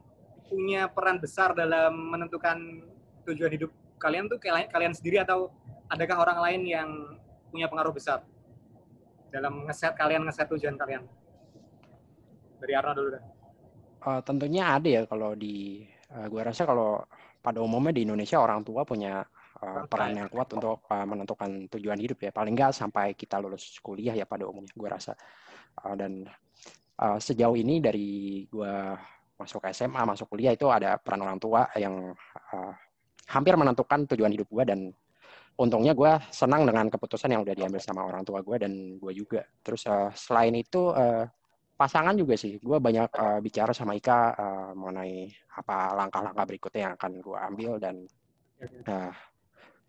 [0.49, 2.83] punya peran besar dalam menentukan
[3.29, 5.53] tujuan hidup kalian tuh kalian sendiri atau
[5.93, 6.89] adakah orang lain yang
[7.53, 8.25] punya pengaruh besar
[9.31, 11.03] dalam ngeset kalian ngeset tujuan kalian?
[12.61, 13.25] Dari Arno dulu deh.
[14.01, 17.05] Uh, tentunya ada ya kalau di uh, gua rasa kalau
[17.41, 19.25] pada umumnya di Indonesia orang tua punya
[19.65, 23.81] uh, peran yang kuat untuk uh, menentukan tujuan hidup ya paling nggak sampai kita lulus
[23.81, 25.17] kuliah ya pada umumnya gue rasa
[25.85, 26.29] uh, dan
[27.01, 28.75] uh, sejauh ini dari gue
[29.41, 32.13] masuk SMA masuk kuliah itu ada peran orang tua yang
[32.53, 32.73] uh,
[33.33, 34.81] hampir menentukan tujuan hidup gue dan
[35.61, 39.45] untungnya gue senang dengan keputusan yang udah diambil sama orang tua gue dan gue juga.
[39.61, 41.29] Terus uh, selain itu uh,
[41.77, 42.57] pasangan juga sih.
[42.57, 45.29] Gue banyak uh, bicara sama Ika uh, mengenai
[45.61, 47.97] apa langkah-langkah berikutnya yang akan gue ambil dan
[48.89, 49.13] uh,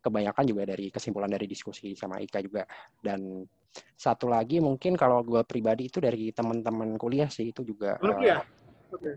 [0.03, 2.67] kebanyakan juga dari kesimpulan dari diskusi sama Ika juga.
[2.99, 3.47] Dan
[3.95, 8.43] satu lagi mungkin kalau gue pribadi itu dari teman-teman kuliah sih itu juga kuliah?
[8.91, 9.15] Uh, okay.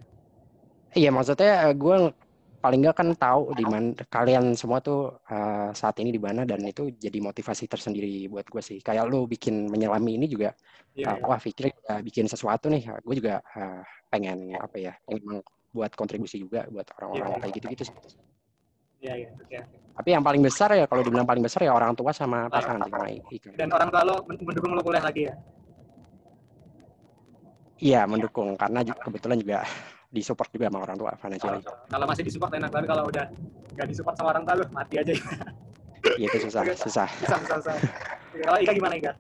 [0.94, 2.14] iya maksudnya gue
[2.64, 6.64] paling nggak kan tahu di mana kalian semua tuh uh, saat ini di mana dan
[6.64, 10.57] itu jadi motivasi tersendiri buat gue sih kayak lo bikin menyelami ini juga
[10.96, 15.44] yeah, uh, wah pikir uh, bikin sesuatu nih gue juga uh, pengen apa ya pengen
[15.77, 17.40] buat kontribusi juga buat orang-orang yeah.
[17.44, 17.96] kayak gitu-gitu sih
[19.05, 19.29] Iya, iya.
[19.37, 19.61] Oke.
[20.00, 23.05] Tapi yang paling besar ya kalau dibilang paling besar ya orang tua sama pasangan sama.
[23.53, 25.35] Dan orang tua lo mendukung lo kuliah lagi ya?
[27.85, 29.59] Iya, mendukung karena kebetulan juga
[30.14, 31.61] disupport juga sama orang tua financially.
[31.66, 33.24] Kalau masih disupport enak banget kalau udah
[33.74, 35.14] nggak disupport sama orang tua lo mati aja.
[36.05, 37.09] Iya itu susah, susah.
[37.24, 37.77] Susah, susah, susah.
[38.44, 39.12] Kalau Ika gimana Ika?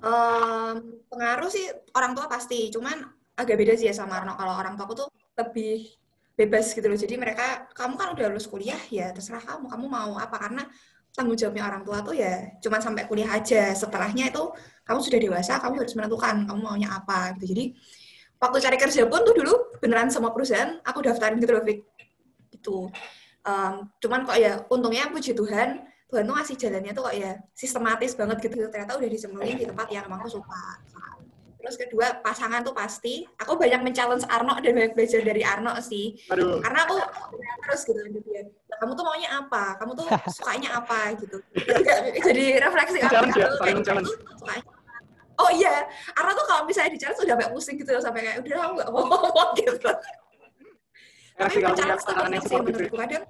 [0.00, 3.04] Um, pengaruh sih orang tua pasti, cuman
[3.36, 4.40] agak beda sih ya sama Arno.
[4.40, 5.84] Kalau orang tua aku tuh lebih
[6.32, 6.96] bebas gitu loh.
[6.96, 10.64] Jadi mereka, kamu kan udah lulus kuliah ya terserah kamu, kamu mau apa karena
[11.12, 13.76] tanggung jawabnya orang tua tuh ya cuma sampai kuliah aja.
[13.76, 14.42] Setelahnya itu
[14.88, 17.52] kamu sudah dewasa, kamu harus menentukan kamu maunya apa gitu.
[17.52, 17.64] Jadi
[18.38, 21.82] waktu cari kerja pun tuh dulu beneran sama perusahaan aku daftarin gitu loh, Vic.
[22.54, 22.90] Gitu.
[23.46, 28.16] Um, cuman kok ya untungnya puji Tuhan, Tuhan tuh ngasih jalannya tuh kok ya sistematis
[28.16, 28.66] banget gitu.
[28.70, 30.64] Ternyata udah disembuhin di tempat yang emang aku suka.
[31.58, 33.26] Terus kedua, pasangan tuh pasti.
[33.44, 36.14] Aku banyak men-challenge Arno dan banyak belajar dari Arno sih.
[36.30, 36.62] Aduh.
[36.62, 36.96] Karena aku
[37.66, 38.46] terus gitu dia.
[38.78, 39.74] Kamu tuh maunya apa?
[39.76, 41.42] Kamu tuh sukanya apa gitu.
[42.24, 43.10] Jadi refleksi aku.
[43.10, 44.12] Challenge ya, saling challenge.
[45.48, 48.58] Oh iya, Arno tuh kalau misalnya di challenge udah sampai pusing gitu sampai kayak udah
[48.68, 49.90] aku gak mau ngomong gitu.
[51.40, 53.24] Tapi men-challenge tuh penting sih menurutku kadang.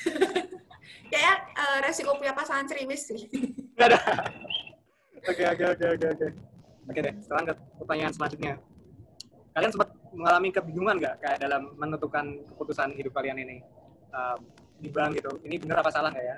[1.10, 3.26] Kayak uh, resiko punya pasangan cerimis sih.
[3.82, 3.98] Ada.
[5.26, 6.26] Oke, oke, oke, oke, oke.
[6.90, 8.54] Oke deh, sekarang ke pertanyaan selanjutnya.
[9.50, 12.24] Kalian sempat mengalami kebingungan nggak kayak dalam menentukan
[12.54, 13.56] keputusan hidup kalian ini
[14.12, 14.38] um,
[14.78, 15.30] di bank gitu?
[15.42, 16.36] Ini benar apa salah nggak ya?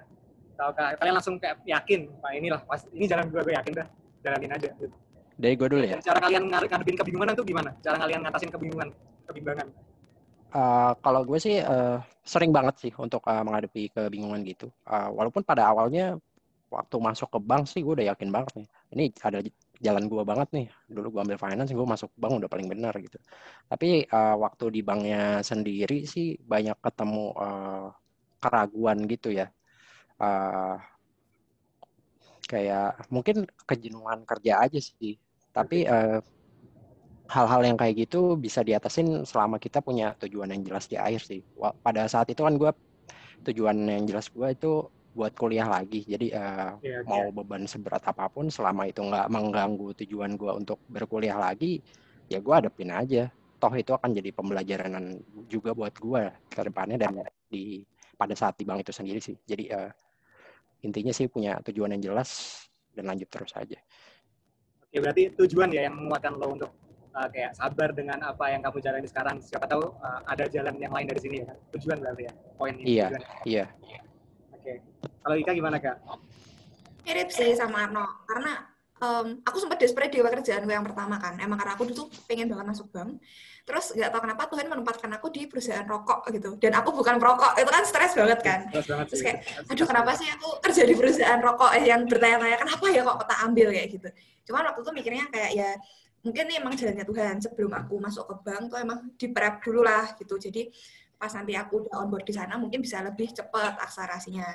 [0.56, 3.88] Atau kalian langsung kayak yakin, pak inilah pas ini jalan gue gue yakin dah,
[4.22, 4.68] jalanin aja.
[4.78, 4.96] Gitu.
[5.36, 5.98] Dari gue dulu ya.
[5.98, 7.70] Cara kalian ngadepin kebingungan itu gimana?
[7.82, 8.88] Cara kalian ngatasin kebingungan,
[9.26, 9.66] kebimbangan?
[10.52, 14.68] Uh, kalau gue sih uh, sering banget sih untuk uh, menghadapi kebingungan gitu.
[14.84, 16.20] Uh, walaupun pada awalnya
[16.72, 18.68] waktu masuk ke bank sih gue udah yakin banget nih.
[18.92, 19.38] Ini ada
[19.82, 23.18] jalan gue banget nih dulu gue ambil finance gue masuk bank udah paling benar gitu
[23.66, 27.90] tapi uh, waktu di banknya sendiri sih banyak ketemu uh,
[28.38, 29.50] keraguan gitu ya
[30.22, 30.78] uh,
[32.46, 35.16] kayak mungkin kejenuhan kerja aja sih
[35.52, 36.18] tapi uh,
[37.30, 41.40] hal-hal yang kayak gitu bisa diatasin selama kita punya tujuan yang jelas di akhir sih
[41.80, 42.70] pada saat itu kan gue
[43.42, 46.04] tujuan yang jelas gue itu buat kuliah lagi.
[46.08, 47.32] Jadi uh, yeah, mau yeah.
[47.32, 51.84] beban seberat apa pun selama itu nggak mengganggu tujuan gue untuk berkuliah lagi,
[52.32, 53.28] ya gue hadapin aja.
[53.60, 57.86] Toh itu akan jadi pembelajaran juga buat gue ke depannya dan di
[58.18, 59.36] pada saat di bank itu sendiri sih.
[59.46, 59.92] Jadi uh,
[60.82, 63.78] intinya sih punya tujuan yang jelas dan lanjut terus aja.
[64.82, 66.70] Oke, berarti tujuan ya yang menguatkan lo untuk
[67.16, 69.40] uh, kayak sabar dengan apa yang kamu jalani sekarang.
[69.40, 71.56] Siapa tahu uh, ada jalan yang lain dari sini ya kan?
[71.78, 73.00] Tujuan berarti ya, poin ini.
[73.00, 73.22] Iya, tujuan.
[73.48, 73.64] iya.
[74.52, 74.72] Oke.
[75.22, 75.96] Kalau Ika gimana kak?
[77.02, 78.71] Mirip sih sama Arno, karena
[79.02, 81.34] um, aku sempat desperate di kerjaan gue yang pertama kan.
[81.42, 83.18] Emang karena aku dulu pengen banget masuk bank.
[83.62, 86.50] Terus nggak tahu kenapa Tuhan menempatkan aku di perusahaan rokok gitu.
[86.58, 88.60] Dan aku bukan perokok, itu kan stres banget kan.
[88.70, 89.38] Stres banget Terus kayak,
[89.70, 93.38] aduh kenapa sih aku kerja di perusahaan rokok eh, yang bertanya-tanya kenapa ya kok tak
[93.46, 94.08] ambil kayak gitu.
[94.50, 95.70] Cuman waktu itu mikirnya kayak ya
[96.22, 99.82] mungkin ini emang jalannya Tuhan sebelum aku masuk ke bank tuh emang di prep dulu
[99.82, 100.34] lah gitu.
[100.38, 100.70] Jadi
[101.18, 104.46] pas nanti aku udah on board di sana mungkin bisa lebih cepat akselerasinya.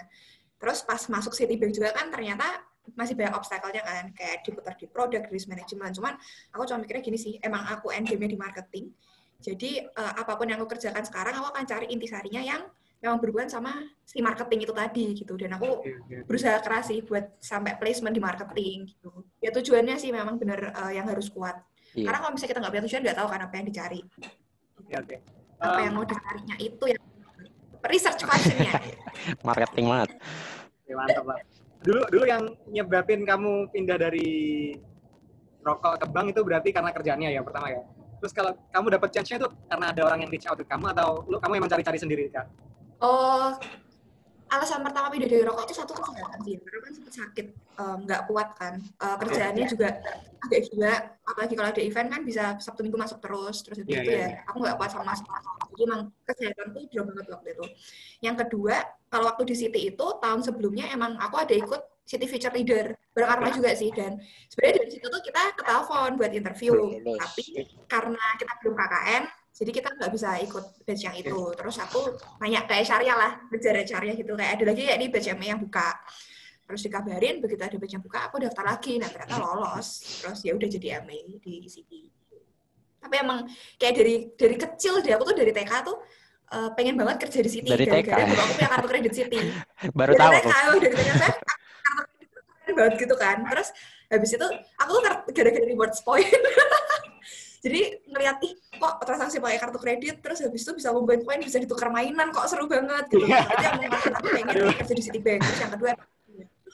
[0.57, 2.59] Terus pas masuk Citibank juga kan ternyata
[2.95, 5.91] masih banyak obstacle-nya kan, kayak diputar di produk, risk management.
[5.97, 6.13] Cuman
[6.53, 8.93] aku cuma mikirnya gini sih, emang aku endgame di marketing.
[9.41, 12.61] Jadi uh, apa pun yang aku kerjakan sekarang, aku akan cari intisarinya yang
[12.97, 15.85] memang berhubungan sama si marketing itu tadi gitu dan aku
[16.25, 20.97] berusaha keras sih buat sampai placement di marketing gitu ya tujuannya sih memang bener eh,
[20.97, 21.61] yang harus kuat
[21.97, 22.13] Iya.
[22.13, 23.99] karena kalau misalnya kita nggak punya tujuan nggak tahu kan apa yang dicari
[24.77, 25.15] Oke, oke.
[25.57, 27.03] apa Um, yang mau dicarinya itu yang
[27.89, 28.77] research questionnya
[29.47, 30.09] Marketing banget.
[30.85, 31.37] Oke, mantap lah.
[31.83, 34.73] Dulu dulu yang nyebabin kamu pindah dari
[35.61, 37.83] rokok ke bank itu berarti karena kerjaannya ya pertama ya.
[38.17, 41.21] Terus kalau kamu dapat chance-nya itu karena ada orang yang reach out ke kamu atau
[41.29, 42.49] lu kamu emang cari-cari sendiri kak?
[42.97, 43.53] Oh,
[44.49, 48.21] alasan pertama pindah dari rokok itu satu kesehatan sih, karena kan sempat sakit, em, nggak
[48.31, 48.73] kuat kan.
[48.79, 49.89] Eh, kerjaannya juga
[50.41, 50.93] agak gila,
[51.27, 54.23] apalagi kalau ada event kan bisa Sabtu Minggu masuk terus, terus itu Iya, itu iya,
[54.23, 55.27] ya, aku nggak kuat sama masuk
[55.75, 57.65] Jadi emang kesehatan tuh drop banget waktu itu.
[58.23, 58.75] Yang kedua,
[59.07, 63.29] kalau waktu di City itu tahun sebelumnya emang aku ada ikut City Future Leader, bareng
[63.29, 64.15] Arma juga sih, dan
[64.47, 67.19] sebenarnya dari situ tuh kita ketelepon buat interview, lulus.
[67.19, 69.23] tapi karena kita belum KKN,
[69.57, 71.37] jadi kita nggak bisa ikut batch yang itu.
[71.57, 71.99] Terus aku
[72.39, 74.37] nanya kayak Syariah lah, belajar Syariah gitu.
[74.37, 75.89] Kayak ada lagi kayak di batch MA yang buka.
[76.67, 79.01] Terus dikabarin, begitu ada batch yang buka, aku daftar lagi.
[79.01, 80.21] Nah ternyata lolos.
[80.21, 82.05] Terus ya udah jadi MA di City.
[83.01, 83.49] Tapi emang
[83.81, 85.97] kayak dari dari kecil deh, aku tuh dari TK tuh
[86.53, 87.69] eh, pengen banget kerja di City.
[87.69, 88.27] Dari TK Gara-gara ya?
[88.31, 89.39] dulu aku punya kartu kredit City.
[89.99, 90.77] Baru dari tahu TK, aku.
[90.79, 93.37] dari TK saya kartu kredit keren banget gitu kan.
[93.47, 93.67] Terus
[94.07, 94.47] habis itu
[94.79, 95.01] aku tuh
[95.35, 96.27] gara-gara rewards point.
[97.57, 101.57] Jadi ngeliat ih kok transaksi pakai kartu kredit terus habis itu bisa ngumpulin poin bisa
[101.57, 103.25] ditukar mainan kok seru banget gitu.
[103.27, 103.43] Iya.
[103.43, 105.41] Itu yang membuat aku pengen kerja di Citibank.
[105.41, 105.91] Terus yang kedua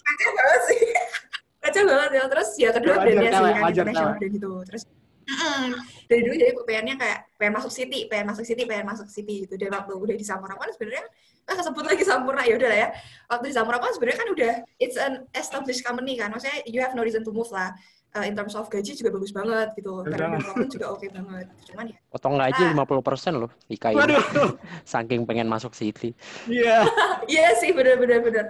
[0.04, 0.80] kacau banget sih.
[1.64, 2.24] kacau banget ya.
[2.30, 4.52] Terus ya kedua Wajar brandnya sih kan wajar international brand gitu.
[4.70, 4.84] Terus
[5.26, 5.68] mm,
[6.08, 9.56] dari dulu jadi pengennya kayak pengen masuk City, pengen masuk City, pengen masuk City gitu.
[9.56, 11.06] Dan waktu udah di Sampurna kan sebenarnya
[11.44, 12.90] ah sebut lagi Sampurna ya udah lah ya.
[13.28, 16.32] Waktu di Sampurna kan sebenarnya kan udah it's an established company kan.
[16.32, 17.72] Maksudnya you have no reason to move lah.
[18.14, 20.06] Uh, in terms of gaji juga bagus banget gitu.
[20.06, 21.50] Karena development juga oke banget.
[21.66, 23.98] Cuman ya Potong gaji 50% loh Ika ini.
[23.98, 24.54] Waduh,
[24.94, 26.14] Saking pengen masuk City.
[26.46, 26.86] iya.
[27.34, 28.46] Iya sih benar-benar benar.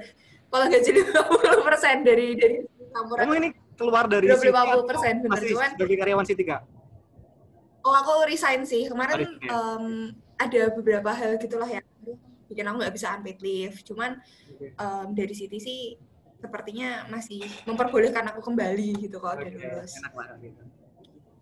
[0.52, 2.56] Kalau gaji 50 persen dari dari
[2.92, 6.44] Sampurna Kamu ini keluar dari Udah City 50% atau bener, masih cuman- sebagai karyawan City
[6.44, 6.62] kak?
[7.84, 9.86] Oh aku resign sih kemarin em,
[10.36, 11.84] ada beberapa hal gitulah yang
[12.48, 13.76] bikin aku nggak bisa unpaid leave.
[13.84, 14.18] Cuman
[14.62, 15.80] em, dari City sih
[16.40, 19.96] sepertinya masih memperbolehkan aku kembali gitu kalau udah Oke, lulus.
[19.98, 20.64] enak lah gitu.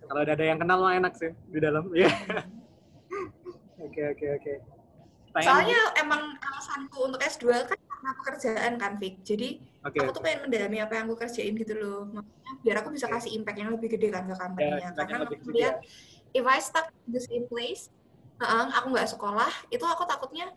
[0.02, 1.88] Kalau ada yang kenal mah enak sih di dalam.
[1.92, 2.10] Iya.
[3.82, 4.54] Oke oke oke.
[5.42, 9.22] Soalnya emang alasanku untuk S2 kan karena pekerjaan kan, Vic.
[9.22, 9.98] Jadi oke.
[10.02, 12.10] aku tuh pengen mendalami apa yang aku kerjain gitu loh.
[12.10, 14.90] Makanya biar aku bisa kasih impact yang lebih gede kan ke company-nya.
[14.90, 15.76] impact yang Karena aku lihat
[16.34, 17.94] if I stuck in the same place,
[18.42, 20.50] heeh, aku nggak sekolah, itu aku takutnya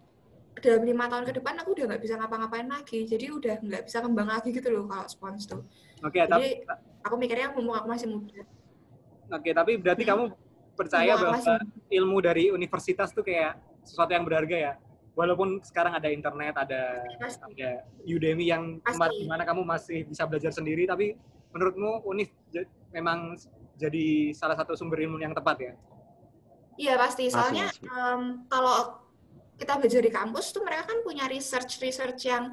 [0.65, 3.05] dalam lima tahun ke depan aku udah nggak bisa ngapa-ngapain lagi.
[3.05, 5.61] Jadi udah nggak bisa kembang lagi gitu loh kalau spons tuh.
[6.01, 6.65] Oke, tapi Jadi
[7.05, 8.41] aku mikirnya mumpung aku masih muda.
[9.29, 10.11] oke, tapi berarti Hmm.
[10.17, 10.25] kamu
[10.75, 11.55] percaya Mumpung bahwa
[11.93, 14.73] ilmu dari universitas tuh kayak sesuatu yang berharga ya.
[15.15, 17.47] Walaupun sekarang ada internet, ada Pasti.
[17.55, 21.15] ada Udemy yang tempat di mana kamu masih bisa belajar sendiri, tapi
[21.55, 23.39] menurutmu univ j- memang
[23.79, 25.73] jadi salah satu sumber ilmu yang tepat ya?
[26.75, 27.31] Iya pasti.
[27.31, 27.87] Soalnya masih.
[27.87, 28.99] em, kalau
[29.55, 32.51] kita belajar di kampus tuh mereka kan punya research research yang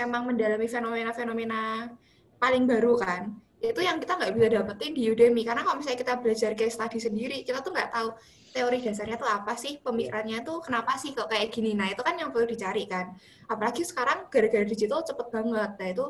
[0.00, 1.92] memang mendalami fenomena-fenomena
[2.40, 3.36] paling baru kan.
[3.60, 5.44] Itu yang kita nggak bisa dapetin di Udemy.
[5.44, 8.08] Karena kalau misalnya kita belajar case study sendiri, kita tuh nggak tahu
[8.50, 11.72] teori dasarnya tuh apa sih, pemikirannya tuh kenapa sih kok kayak gini.
[11.74, 13.14] Nah itu kan yang perlu dicari kan.
[13.46, 15.70] Apalagi sekarang gara-gara digital cepet banget.
[15.78, 16.06] Nah itu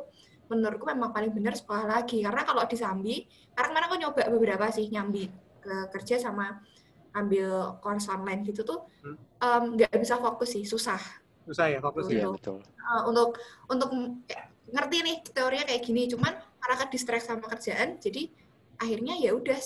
[0.50, 2.24] menurutku memang paling benar sekolah lagi.
[2.24, 3.16] Karena kalau di Sambi,
[3.54, 5.28] karena kemarin aku nyoba beberapa sih nyambi
[5.60, 6.58] ke kerja sama
[7.10, 9.16] ambil course online gitu tuh Hmm.
[9.42, 11.00] em, nggak bisa fokus sih susah
[11.42, 12.14] Susah ya fokus Betul.
[12.14, 12.22] ya?
[12.22, 12.58] Iya Betul.
[12.62, 13.28] Eh, untuk
[13.66, 13.90] untuk
[14.70, 16.30] ngerti nih teorinya kayak gini cuman
[16.62, 18.30] karena ke distract sama kerjaan jadi
[18.78, 19.58] akhirnya ya udah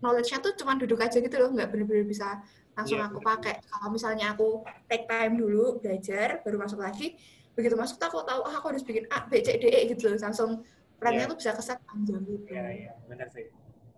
[0.00, 2.40] knowledge-nya tuh cuman duduk aja gitu loh nggak bener-bener bisa
[2.76, 7.16] langsung Iya, aku pakai kalau misalnya aku take time dulu belajar baru masuk lagi
[7.56, 10.12] begitu masuk tuh aku tahu ah aku harus bikin A B C D E gitu
[10.12, 10.60] loh langsung
[11.00, 11.30] perannya Iya.
[11.32, 13.48] tuh bisa keset panjang gitu Iya, iya, benar sih.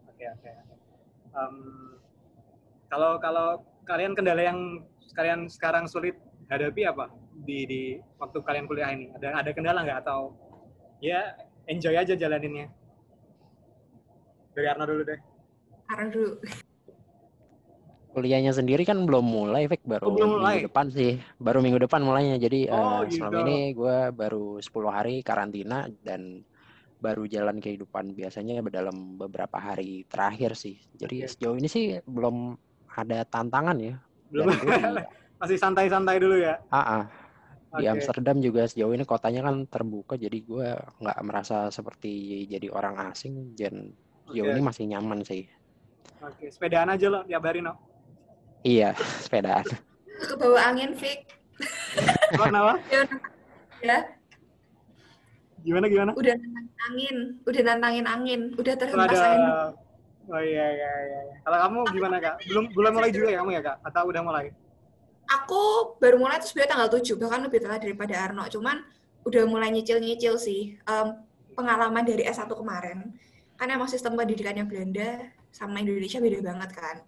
[0.06, 0.50] Oke, oke.
[0.50, 0.76] oke.
[2.88, 3.46] Kalau kalau
[3.84, 6.14] kalian kendala yang kalian sekarang sulit
[6.48, 7.10] hadapi apa
[7.44, 7.82] di di
[8.16, 9.10] waktu kalian kuliah ini?
[9.18, 10.32] Ada ada kendala nggak atau
[11.02, 11.34] ya
[11.68, 12.70] enjoy aja jalaninnya?
[14.56, 15.20] Dari Arno dulu deh.
[15.88, 16.30] Karena dulu
[18.08, 19.84] Kuliahnya sendiri kan belum mulai, Fik.
[19.86, 20.58] Baru Oh, belum mulai?
[20.58, 21.20] minggu depan sih.
[21.38, 22.40] Baru minggu depan mulainya.
[22.40, 23.44] Jadi Oh, selama gitu.
[23.46, 26.42] ini gue baru 10 hari karantina dan
[26.98, 30.82] baru jalan kehidupan biasanya dalam beberapa hari terakhir sih.
[30.98, 31.30] Jadi Oke.
[31.30, 32.58] sejauh ini sih belum
[32.90, 33.94] ada tantangan ya.
[34.34, 34.50] Belum.
[34.50, 34.66] Di,
[35.38, 36.58] Masih santai-santai dulu ya.
[36.74, 37.02] Ah, ah.
[37.78, 37.86] di.
[37.86, 43.54] Amsterdam juga sejauh ini kotanya kan terbuka, jadi gue nggak merasa seperti jadi orang asing.
[43.54, 43.94] Dan
[44.26, 44.54] sejauh Oke.
[44.58, 45.46] ini masih nyaman sih.
[46.18, 47.74] Oke, sepedaan aja lo tiap hari no.
[48.60, 48.92] Iya,
[49.24, 49.64] sepedaan.
[50.18, 51.30] ke bawah angin Vic
[52.34, 52.74] Kenapa?
[53.86, 54.02] ya
[55.62, 56.10] Gimana gimana?
[56.14, 57.16] udah nantangin angin
[57.46, 59.26] udah nantangin angin udah terhempas Ada.
[59.30, 59.54] angin
[60.28, 61.18] Oh iya iya iya.
[61.24, 61.36] iya.
[61.40, 62.34] Kalau kamu gimana kak?
[62.44, 63.76] Belum belum mulai juga ya kamu ya kak?
[63.86, 64.46] Atau udah mulai?
[65.28, 65.60] aku
[66.00, 68.80] baru mulai itu sebenarnya tanggal 7 bahkan lebih telat daripada Arno cuman
[69.22, 71.08] udah mulai nyicil-nyicil sih Em,
[71.52, 73.12] pengalaman dari S1 kemarin
[73.54, 76.98] kan emang sistem pendidikannya Belanda sama Indonesia beda banget kan.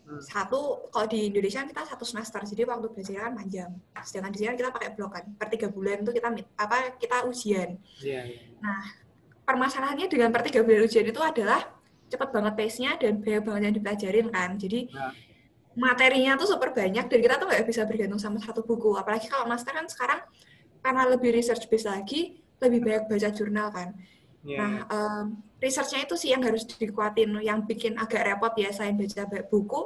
[0.00, 0.18] Hmm.
[0.18, 3.70] satu kalau di Indonesia kan kita satu semester jadi waktu belajar kan panjang.
[4.02, 5.24] Sedangkan di sini kan kita pakai blok kan.
[5.38, 7.78] Per tiga bulan tuh kita apa kita ujian.
[8.02, 8.74] Iya iya.
[9.46, 11.62] permasalahannya dengan per tiga bulan ujian itu adalah
[12.10, 14.50] cepat banget pace-nya dan banyak banget yang dipelajarin kan.
[14.58, 15.14] Jadi Nah.
[15.78, 18.90] materinya tuh super banyak dan kita tuh nggak bisa bergantung sama satu buku.
[18.98, 20.20] Apalagi kalau master kan sekarang
[20.80, 23.88] karena lebih research based lagi lebih banyak baca jurnal kan
[24.40, 24.56] Iya.
[24.56, 25.24] nah em,
[25.60, 29.80] researchnya itu sih yang harus dikuatin yang bikin agak repot ya selain baca ba- buku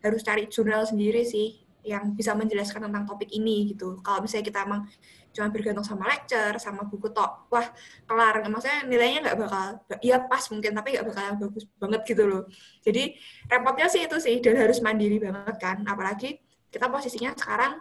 [0.00, 3.96] harus cari jurnal sendiri sih yang bisa menjelaskan tentang topik ini gitu.
[4.04, 4.84] Kalau misalnya kita emang
[5.32, 7.64] cuma bergantung sama lecture sama buku tok wah
[8.04, 8.44] kelar.
[8.44, 9.64] Maksudnya nilainya nggak bakal
[10.04, 12.42] ya pas mungkin tapi nggak bakal bagus banget gitu loh.
[12.84, 13.16] Jadi
[13.48, 15.76] repotnya sih itu sih dan harus mandiri banget kan.
[15.88, 16.36] Apalagi
[16.68, 17.80] kita posisinya sekarang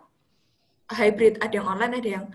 [0.88, 2.26] hybrid ada yang online ada yang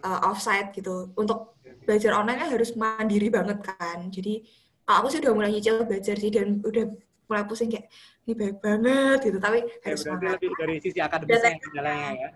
[0.00, 1.12] uh, offsite gitu.
[1.18, 4.42] Untuk belajar online kan harus mandiri banget kan jadi
[4.86, 6.84] aku sih udah mulai nyicil belajar sih dan udah
[7.30, 7.88] mulai pusing kayak
[8.28, 12.28] ini baik banget gitu tapi Ya, harus lebih dari sisi akademisnya kendalanya ya.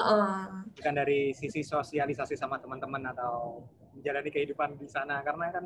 [0.00, 0.38] Heeh.
[0.76, 5.20] Bukan dari sisi sosialisasi sama teman-teman atau menjalani kehidupan di sana.
[5.20, 5.64] Karena kan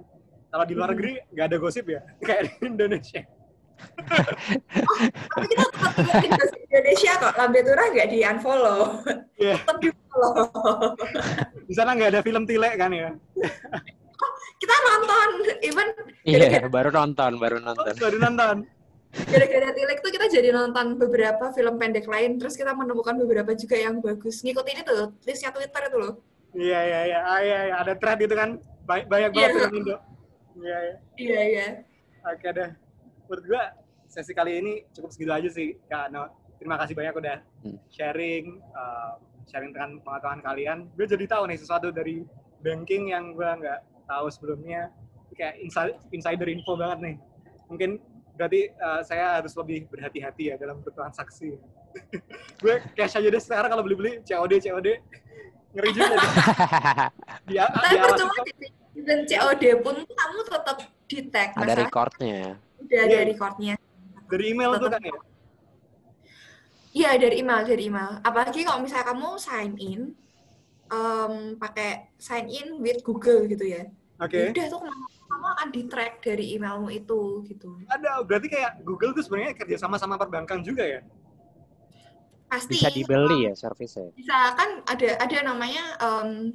[0.51, 2.01] kalau di luar negeri nggak ada gosip ya.
[2.27, 3.23] Kayak di Indonesia.
[5.25, 5.93] Tapi kita tetap
[6.65, 8.81] Indonesia kok lambe turah nggak di unfollow
[9.37, 9.55] Iya.
[9.59, 10.33] tetap di follow
[11.65, 13.11] Di sana nggak ada film tilek kan ya.
[14.61, 15.29] kita nonton
[15.61, 15.89] even
[16.25, 17.95] Iya, baru nonton, baru Oh, nonton.
[17.97, 18.57] baru nonton.
[19.15, 23.79] gara-gara Tilek tuh kita jadi nonton beberapa film pendek lain terus kita menemukan beberapa juga
[23.79, 26.15] yang bagus ngikutin itu listnya Twitter itu loh
[26.55, 27.19] Iya, iya, iya.
[27.21, 27.75] Ah, iya, iya.
[27.79, 28.63] Ada thread itu kan.
[28.87, 29.57] Banyak, banyak banget Iya.
[29.57, 29.97] film Indo.
[30.55, 30.95] Iya, iya.
[31.19, 31.67] iya iya
[32.25, 32.71] Oke deh.
[33.27, 33.63] Menurut gua
[34.07, 36.31] sesi kali ini cukup segitu aja sih, Kak No.
[36.55, 37.77] Terima kasih banyak udah Hmm.
[37.91, 40.79] sharing, uh, sharing dengan pengetahuan kalian.
[40.95, 42.25] Gue jadi tahu nih sesuatu dari
[42.61, 44.89] banking yang gua nggak tahu sebelumnya.
[45.35, 47.17] Kayak insi- insider info banget nih.
[47.67, 47.91] Mungkin
[48.39, 51.59] berarti uh, saya harus lebih berhati-hati ya dalam bertransaksi.
[52.63, 54.89] gue cash aja deh sekarang kalau beli-beli COD COD
[55.75, 56.15] ngeri juga.
[57.47, 58.35] Di, tapi di percuma
[59.05, 62.57] dan COD pun kamu tetap di tag Ada recordnya.
[62.85, 63.25] Udah ada Iya.
[63.27, 63.75] recordnya
[64.25, 65.19] dari email tuh kan ya.
[66.93, 70.01] iya dari email dari email apalagi kalau misalnya kamu sign in
[70.87, 74.39] em, pakai sign in with Google gitu ya Oke.
[74.39, 74.81] Ya udah tuh
[75.27, 79.77] kamu akan di track dari emailmu itu gitu Ada, berarti kayak Google tuh sebenarnya kerja
[79.77, 81.03] sama sama perbankan juga ya?
[82.47, 84.15] pasti Bisa dibeli ya servisnya.
[84.15, 86.55] bisa kan ada ada namanya em,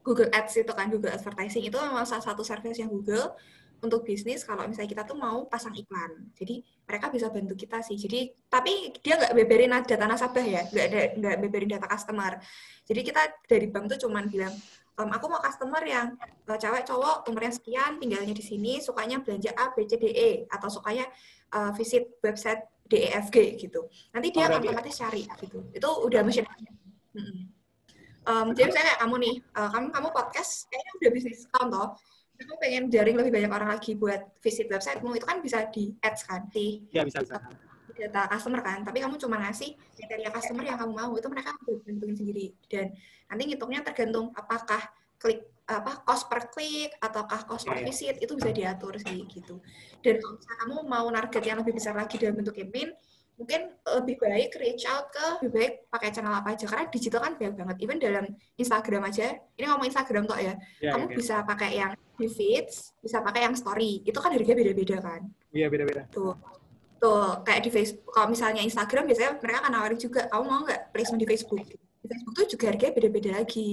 [0.00, 3.34] Google Ads itu kan Google Advertising itu memang salah satu service yang Google
[3.84, 6.32] untuk bisnis kalau misalnya kita tuh mau pasang iklan.
[6.32, 8.00] Jadi mereka bisa bantu kita sih.
[8.00, 10.62] Jadi tapi dia nggak beberin data nasabah ya?
[10.72, 12.40] Nggak ada nggak beberin data customer.
[12.88, 14.54] Jadi kita dari bank tuh cuman bilang
[14.94, 16.16] "Em, aku mau customer yang
[16.48, 20.30] eh, cewek cowok umurnya sekian tinggalnya di sini sukanya belanja A B C D E
[20.48, 21.04] atau sukanya
[21.52, 23.88] eh, visit website DEFG gitu.
[24.12, 25.60] Nanti dia Oh, akan otomatis cari gitu.
[25.72, 26.48] Itu udah machine
[27.14, 27.38] Mm-mm.
[28.24, 31.88] Em, jadi misalnya kayak kamu nih, eh, kamu kamu podcast, kayaknya udah bisnis account toh.
[32.34, 36.26] Kamu pengen jaring lebih banyak orang lagi buat visit websitemu, itu kan bisa di ads
[36.26, 37.38] kan, di Iya bisa bisa.
[37.94, 38.82] data customer kan.
[38.82, 42.50] Tapi kamu cuma ngasih kriteria customer yang kamu mau, itu mereka bentukin sendiri.
[42.66, 42.90] Dan
[43.30, 44.82] nanti ngitungnya tergantung apakah
[45.22, 47.86] klik apa cost per klik ataukah cost per Iya.
[47.88, 49.62] visit itu bisa diatur sih gitu.
[50.02, 52.92] Dan kalau misalnya kamu mau target yang lebih besar lagi dalam bentuk campaign,
[53.34, 56.64] mungkin lebih baik reach out ke lebih baik pakai channel apa aja.
[56.70, 57.76] Karena digital kan banyak banget.
[57.82, 59.34] Even dalam Instagram aja.
[59.58, 60.54] Ini ngomong Instagram toh ya?
[60.78, 61.16] Iya, kamu iya.
[61.18, 64.06] bisa pakai yang di feeds bisa pakai yang story.
[64.06, 65.20] Itu kan harganya beda-beda kan?
[65.50, 66.06] Iya beda-beda.
[66.14, 66.38] tuh.
[67.02, 70.80] Tuh kayak di Facebook kalau misalnya Instagram biasanya mereka akan nawarin juga kamu mau nggak
[70.94, 71.62] placement di Facebook?
[71.74, 73.68] Di Facebook tuh juga harganya beda-beda lagi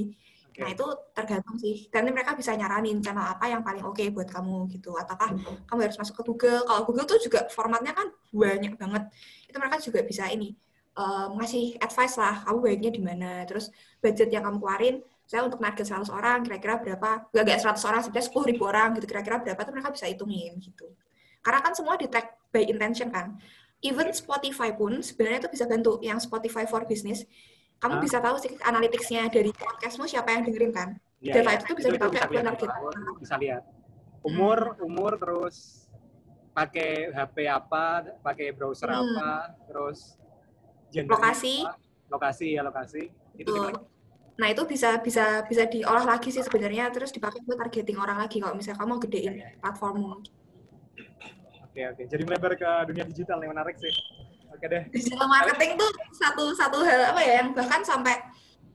[0.59, 0.83] Nah itu
[1.15, 1.87] tergantung sih.
[1.93, 4.99] Nanti mereka bisa nyaranin channel apa yang paling oke buat kamu gitu.
[4.99, 5.31] Ataukah
[5.67, 6.59] kamu harus masuk ke Google?
[6.67, 9.03] Kalau Google tuh juga formatnya kan banyak banget.
[9.47, 10.51] Itu mereka juga bisa ini
[10.99, 13.31] eh, ngasih advice lah kamu baiknya di mana?
[13.47, 13.71] Terus
[14.03, 17.09] budget yang kamu keluarin saya untuk target 100 orang kira-kira berapa?
[17.31, 19.59] Gak gak 100 orang sebenarnya 10 ribu orang gitu kira-kira berapa?
[19.63, 20.91] Tuh mereka bisa hitungin gitu.
[21.39, 23.39] Karena kan semua di tag by intention kan.
[23.81, 25.97] Even Spotify pun sebenarnya itu bisa bantu.
[26.03, 27.23] Yang Spotify for Business
[27.81, 28.01] kamu Hah?
[28.01, 30.89] bisa tahu sih analytics-nya dari podcastmu siapa yang dengerin kan
[31.21, 31.57] Iya, Data iya.
[31.57, 32.65] itu tuh bisa dipakai bisa buat lihat, target.
[32.65, 33.63] Bisa, bisa lihat.
[34.21, 35.85] Umur, umur terus
[36.51, 37.85] pakai HP apa,
[38.25, 39.05] pakai browser Hmm.
[39.05, 39.31] apa,
[39.69, 40.17] terus
[40.91, 41.61] Lokasi.
[42.09, 43.13] lokasi ya lokasi.
[43.37, 43.53] Itu?
[44.35, 48.41] Nah itu bisa bisa bisa diolah lagi sih sebenarnya terus dipakai buat targeting orang lagi
[48.41, 50.25] kalau misalnya kamu gedein platformmu.
[51.69, 52.03] Oke oke.
[52.09, 53.93] Jadi melebar ke dunia digital yang menarik sih.
[54.51, 54.83] Oke deh.
[54.91, 58.19] Digital marketing tuh satu satu hal apa ya yang bahkan sampai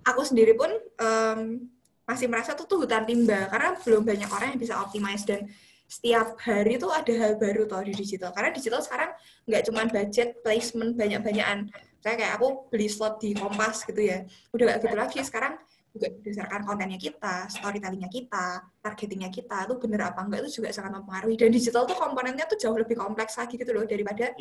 [0.02, 1.68] aku sendiri pun em,
[2.08, 3.50] masih merasa tuh tuh hutan timba.
[3.52, 5.22] Karena belum banyak orang yang bisa optimize.
[5.28, 5.46] Dan
[5.86, 8.32] setiap hari tuh ada hal baru tuh di digital.
[8.32, 9.10] Karena digital sekarang
[9.46, 11.70] nggak cuma budget placement banyak-banyakan.
[12.00, 14.22] Saya kayak aku beli slot di Kompas gitu ya.
[14.54, 15.18] Udah gak gitu lagi.
[15.26, 15.58] Sekarang
[15.96, 20.92] juga berdasarkan kontennya kita, storytellingnya kita, targetingnya kita, itu bener apa enggak itu juga sangat
[21.00, 21.40] mempengaruhi.
[21.40, 24.36] Dan digital tuh komponennya tuh jauh lebih kompleks lagi gitu loh daripada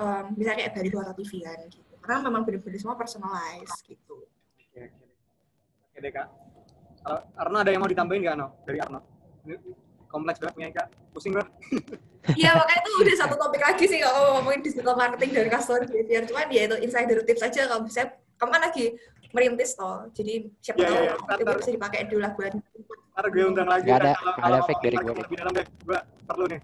[0.00, 1.94] um, misalnya kayak baliho atau TV kan gitu.
[2.00, 4.24] Karena memang bener-bener semua personalized gitu.
[4.56, 5.04] Oke oke.
[5.92, 6.28] Oke deh kak.
[7.04, 8.48] Kalau Arno ada yang mau ditambahin nggak Arno?
[8.64, 9.00] Dari Arno?
[10.08, 10.88] Kompleks banget punya kak.
[11.12, 11.52] Pusing banget.
[12.34, 16.26] Iya makanya itu udah satu topik lagi sih kalau ngomongin digital marketing dan customer behavior.
[16.26, 18.84] Cuman ya itu insider tips aja kalau bisa kamu kan lagi
[19.32, 20.06] merintis toh.
[20.12, 22.52] Jadi siapa Iya, tahu iya, itu ntar- bisa dipakai dulu lah buat
[23.16, 23.88] Ntar gue undang lagi.
[23.88, 25.12] Kan, ada- kalau- nggak ada fake dari gue.
[25.16, 25.66] Lebih dalam deh.
[25.82, 26.60] Gue perlu nih.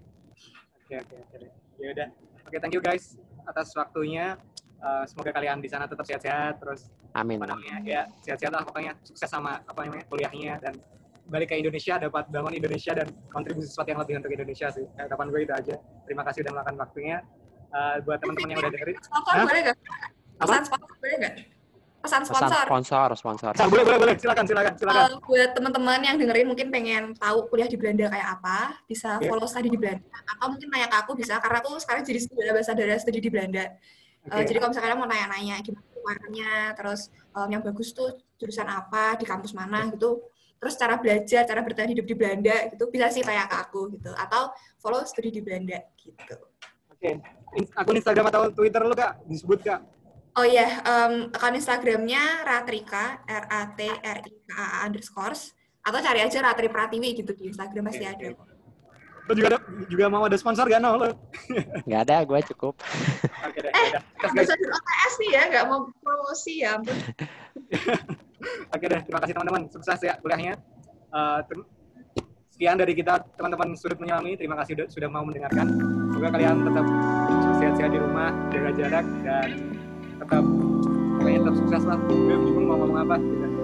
[0.79, 1.37] Oke oke oke.
[1.77, 2.07] Ya udah.
[2.43, 3.03] Oke thank you guys
[3.43, 4.37] atas waktunya.
[4.77, 7.39] Eh, semoga kalian di sana tetap sehat-sehat terus Amin.
[7.39, 10.75] namanya ya sehat-sehat lah pokoknya sukses sama apa namanya kuliahnya dan
[11.23, 15.31] balik ke Indonesia dapat bangun Indonesia dan kontribusi sesuatu yang lebih untuk Indonesia sih harapan
[15.31, 17.17] gue itu aja terima kasih udah meluangkan waktunya
[17.71, 19.77] Eh, buat teman-teman yang udah dengerin sponsor boleh nggak?
[20.35, 20.45] Apa?
[20.45, 21.33] Pesan sponsor boleh nggak?
[22.03, 22.65] Pesan Pesan sponsor.
[22.67, 23.51] sponsor, sponsor.
[23.55, 27.47] Nah, boleh boleh boleh silakan silakan silakan Uh, buat teman-teman yang dengerin mungkin pengen tahu
[27.47, 29.31] kuliah di Belanda kayak apa, bisa Oke.
[29.31, 30.03] follow studi di Belanda.
[30.27, 33.31] Atau mungkin nanya ke aku bisa, karena aku sekarang jadi studi bahasa dari studi di
[33.31, 33.71] Belanda.
[34.27, 34.51] Uh, Oke.
[34.51, 39.23] jadi kalau misalnya mau nanya-nanya gimana keluarnya, terus um, yang bagus tuh jurusan apa, di
[39.23, 40.27] kampus mana gitu,
[40.59, 44.11] terus cara belajar, cara bertahan hidup di Belanda gitu, bisa sih tanya ke aku gitu.
[44.11, 44.51] Atau
[44.83, 46.35] follow studi di Belanda gitu.
[46.91, 47.09] oke
[47.55, 49.79] In- akun Instagram atau Twitter lu kak disebut kak
[50.33, 55.53] Oh iya, em, akun Instagramnya Ratrika, R A T R I K A A underscores,
[55.79, 58.33] atau cari aja Ratri Pratiwi gitu di Instagram pasti ada.
[58.33, 58.51] oke.
[59.23, 61.07] lu juga ada, juga mau ada sponsor gak no lu
[61.87, 62.75] Nggak ada, gue cukup.
[63.39, 63.99] oke deh Eh, ya.
[64.19, 66.73] Terus, guys Ambassador OTS nih ya, nggak mau promosi ya.
[68.75, 69.61] Oke deh, terima kasih teman-teman.
[69.69, 70.59] Sukses ya kuliahnya.
[71.09, 71.67] Eh, ter-
[72.51, 74.35] sekian dari kita teman-teman sudut menyelami.
[74.35, 75.71] Terima kasih sudah, sudah mau mendengarkan.
[76.11, 76.85] Semoga kalian tetap
[77.55, 79.49] sehat-sehat di rumah, jaga jarak dan
[80.33, 80.45] tetap
[81.21, 81.97] pokoknya tetap sukses lah.
[82.01, 83.15] Mau ngomong apa.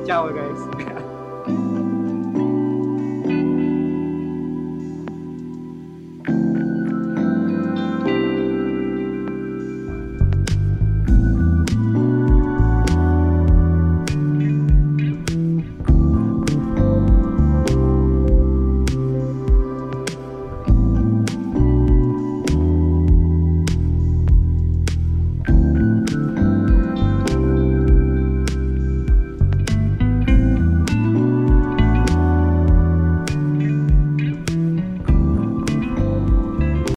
[0.05, 0.61] Ciao guys.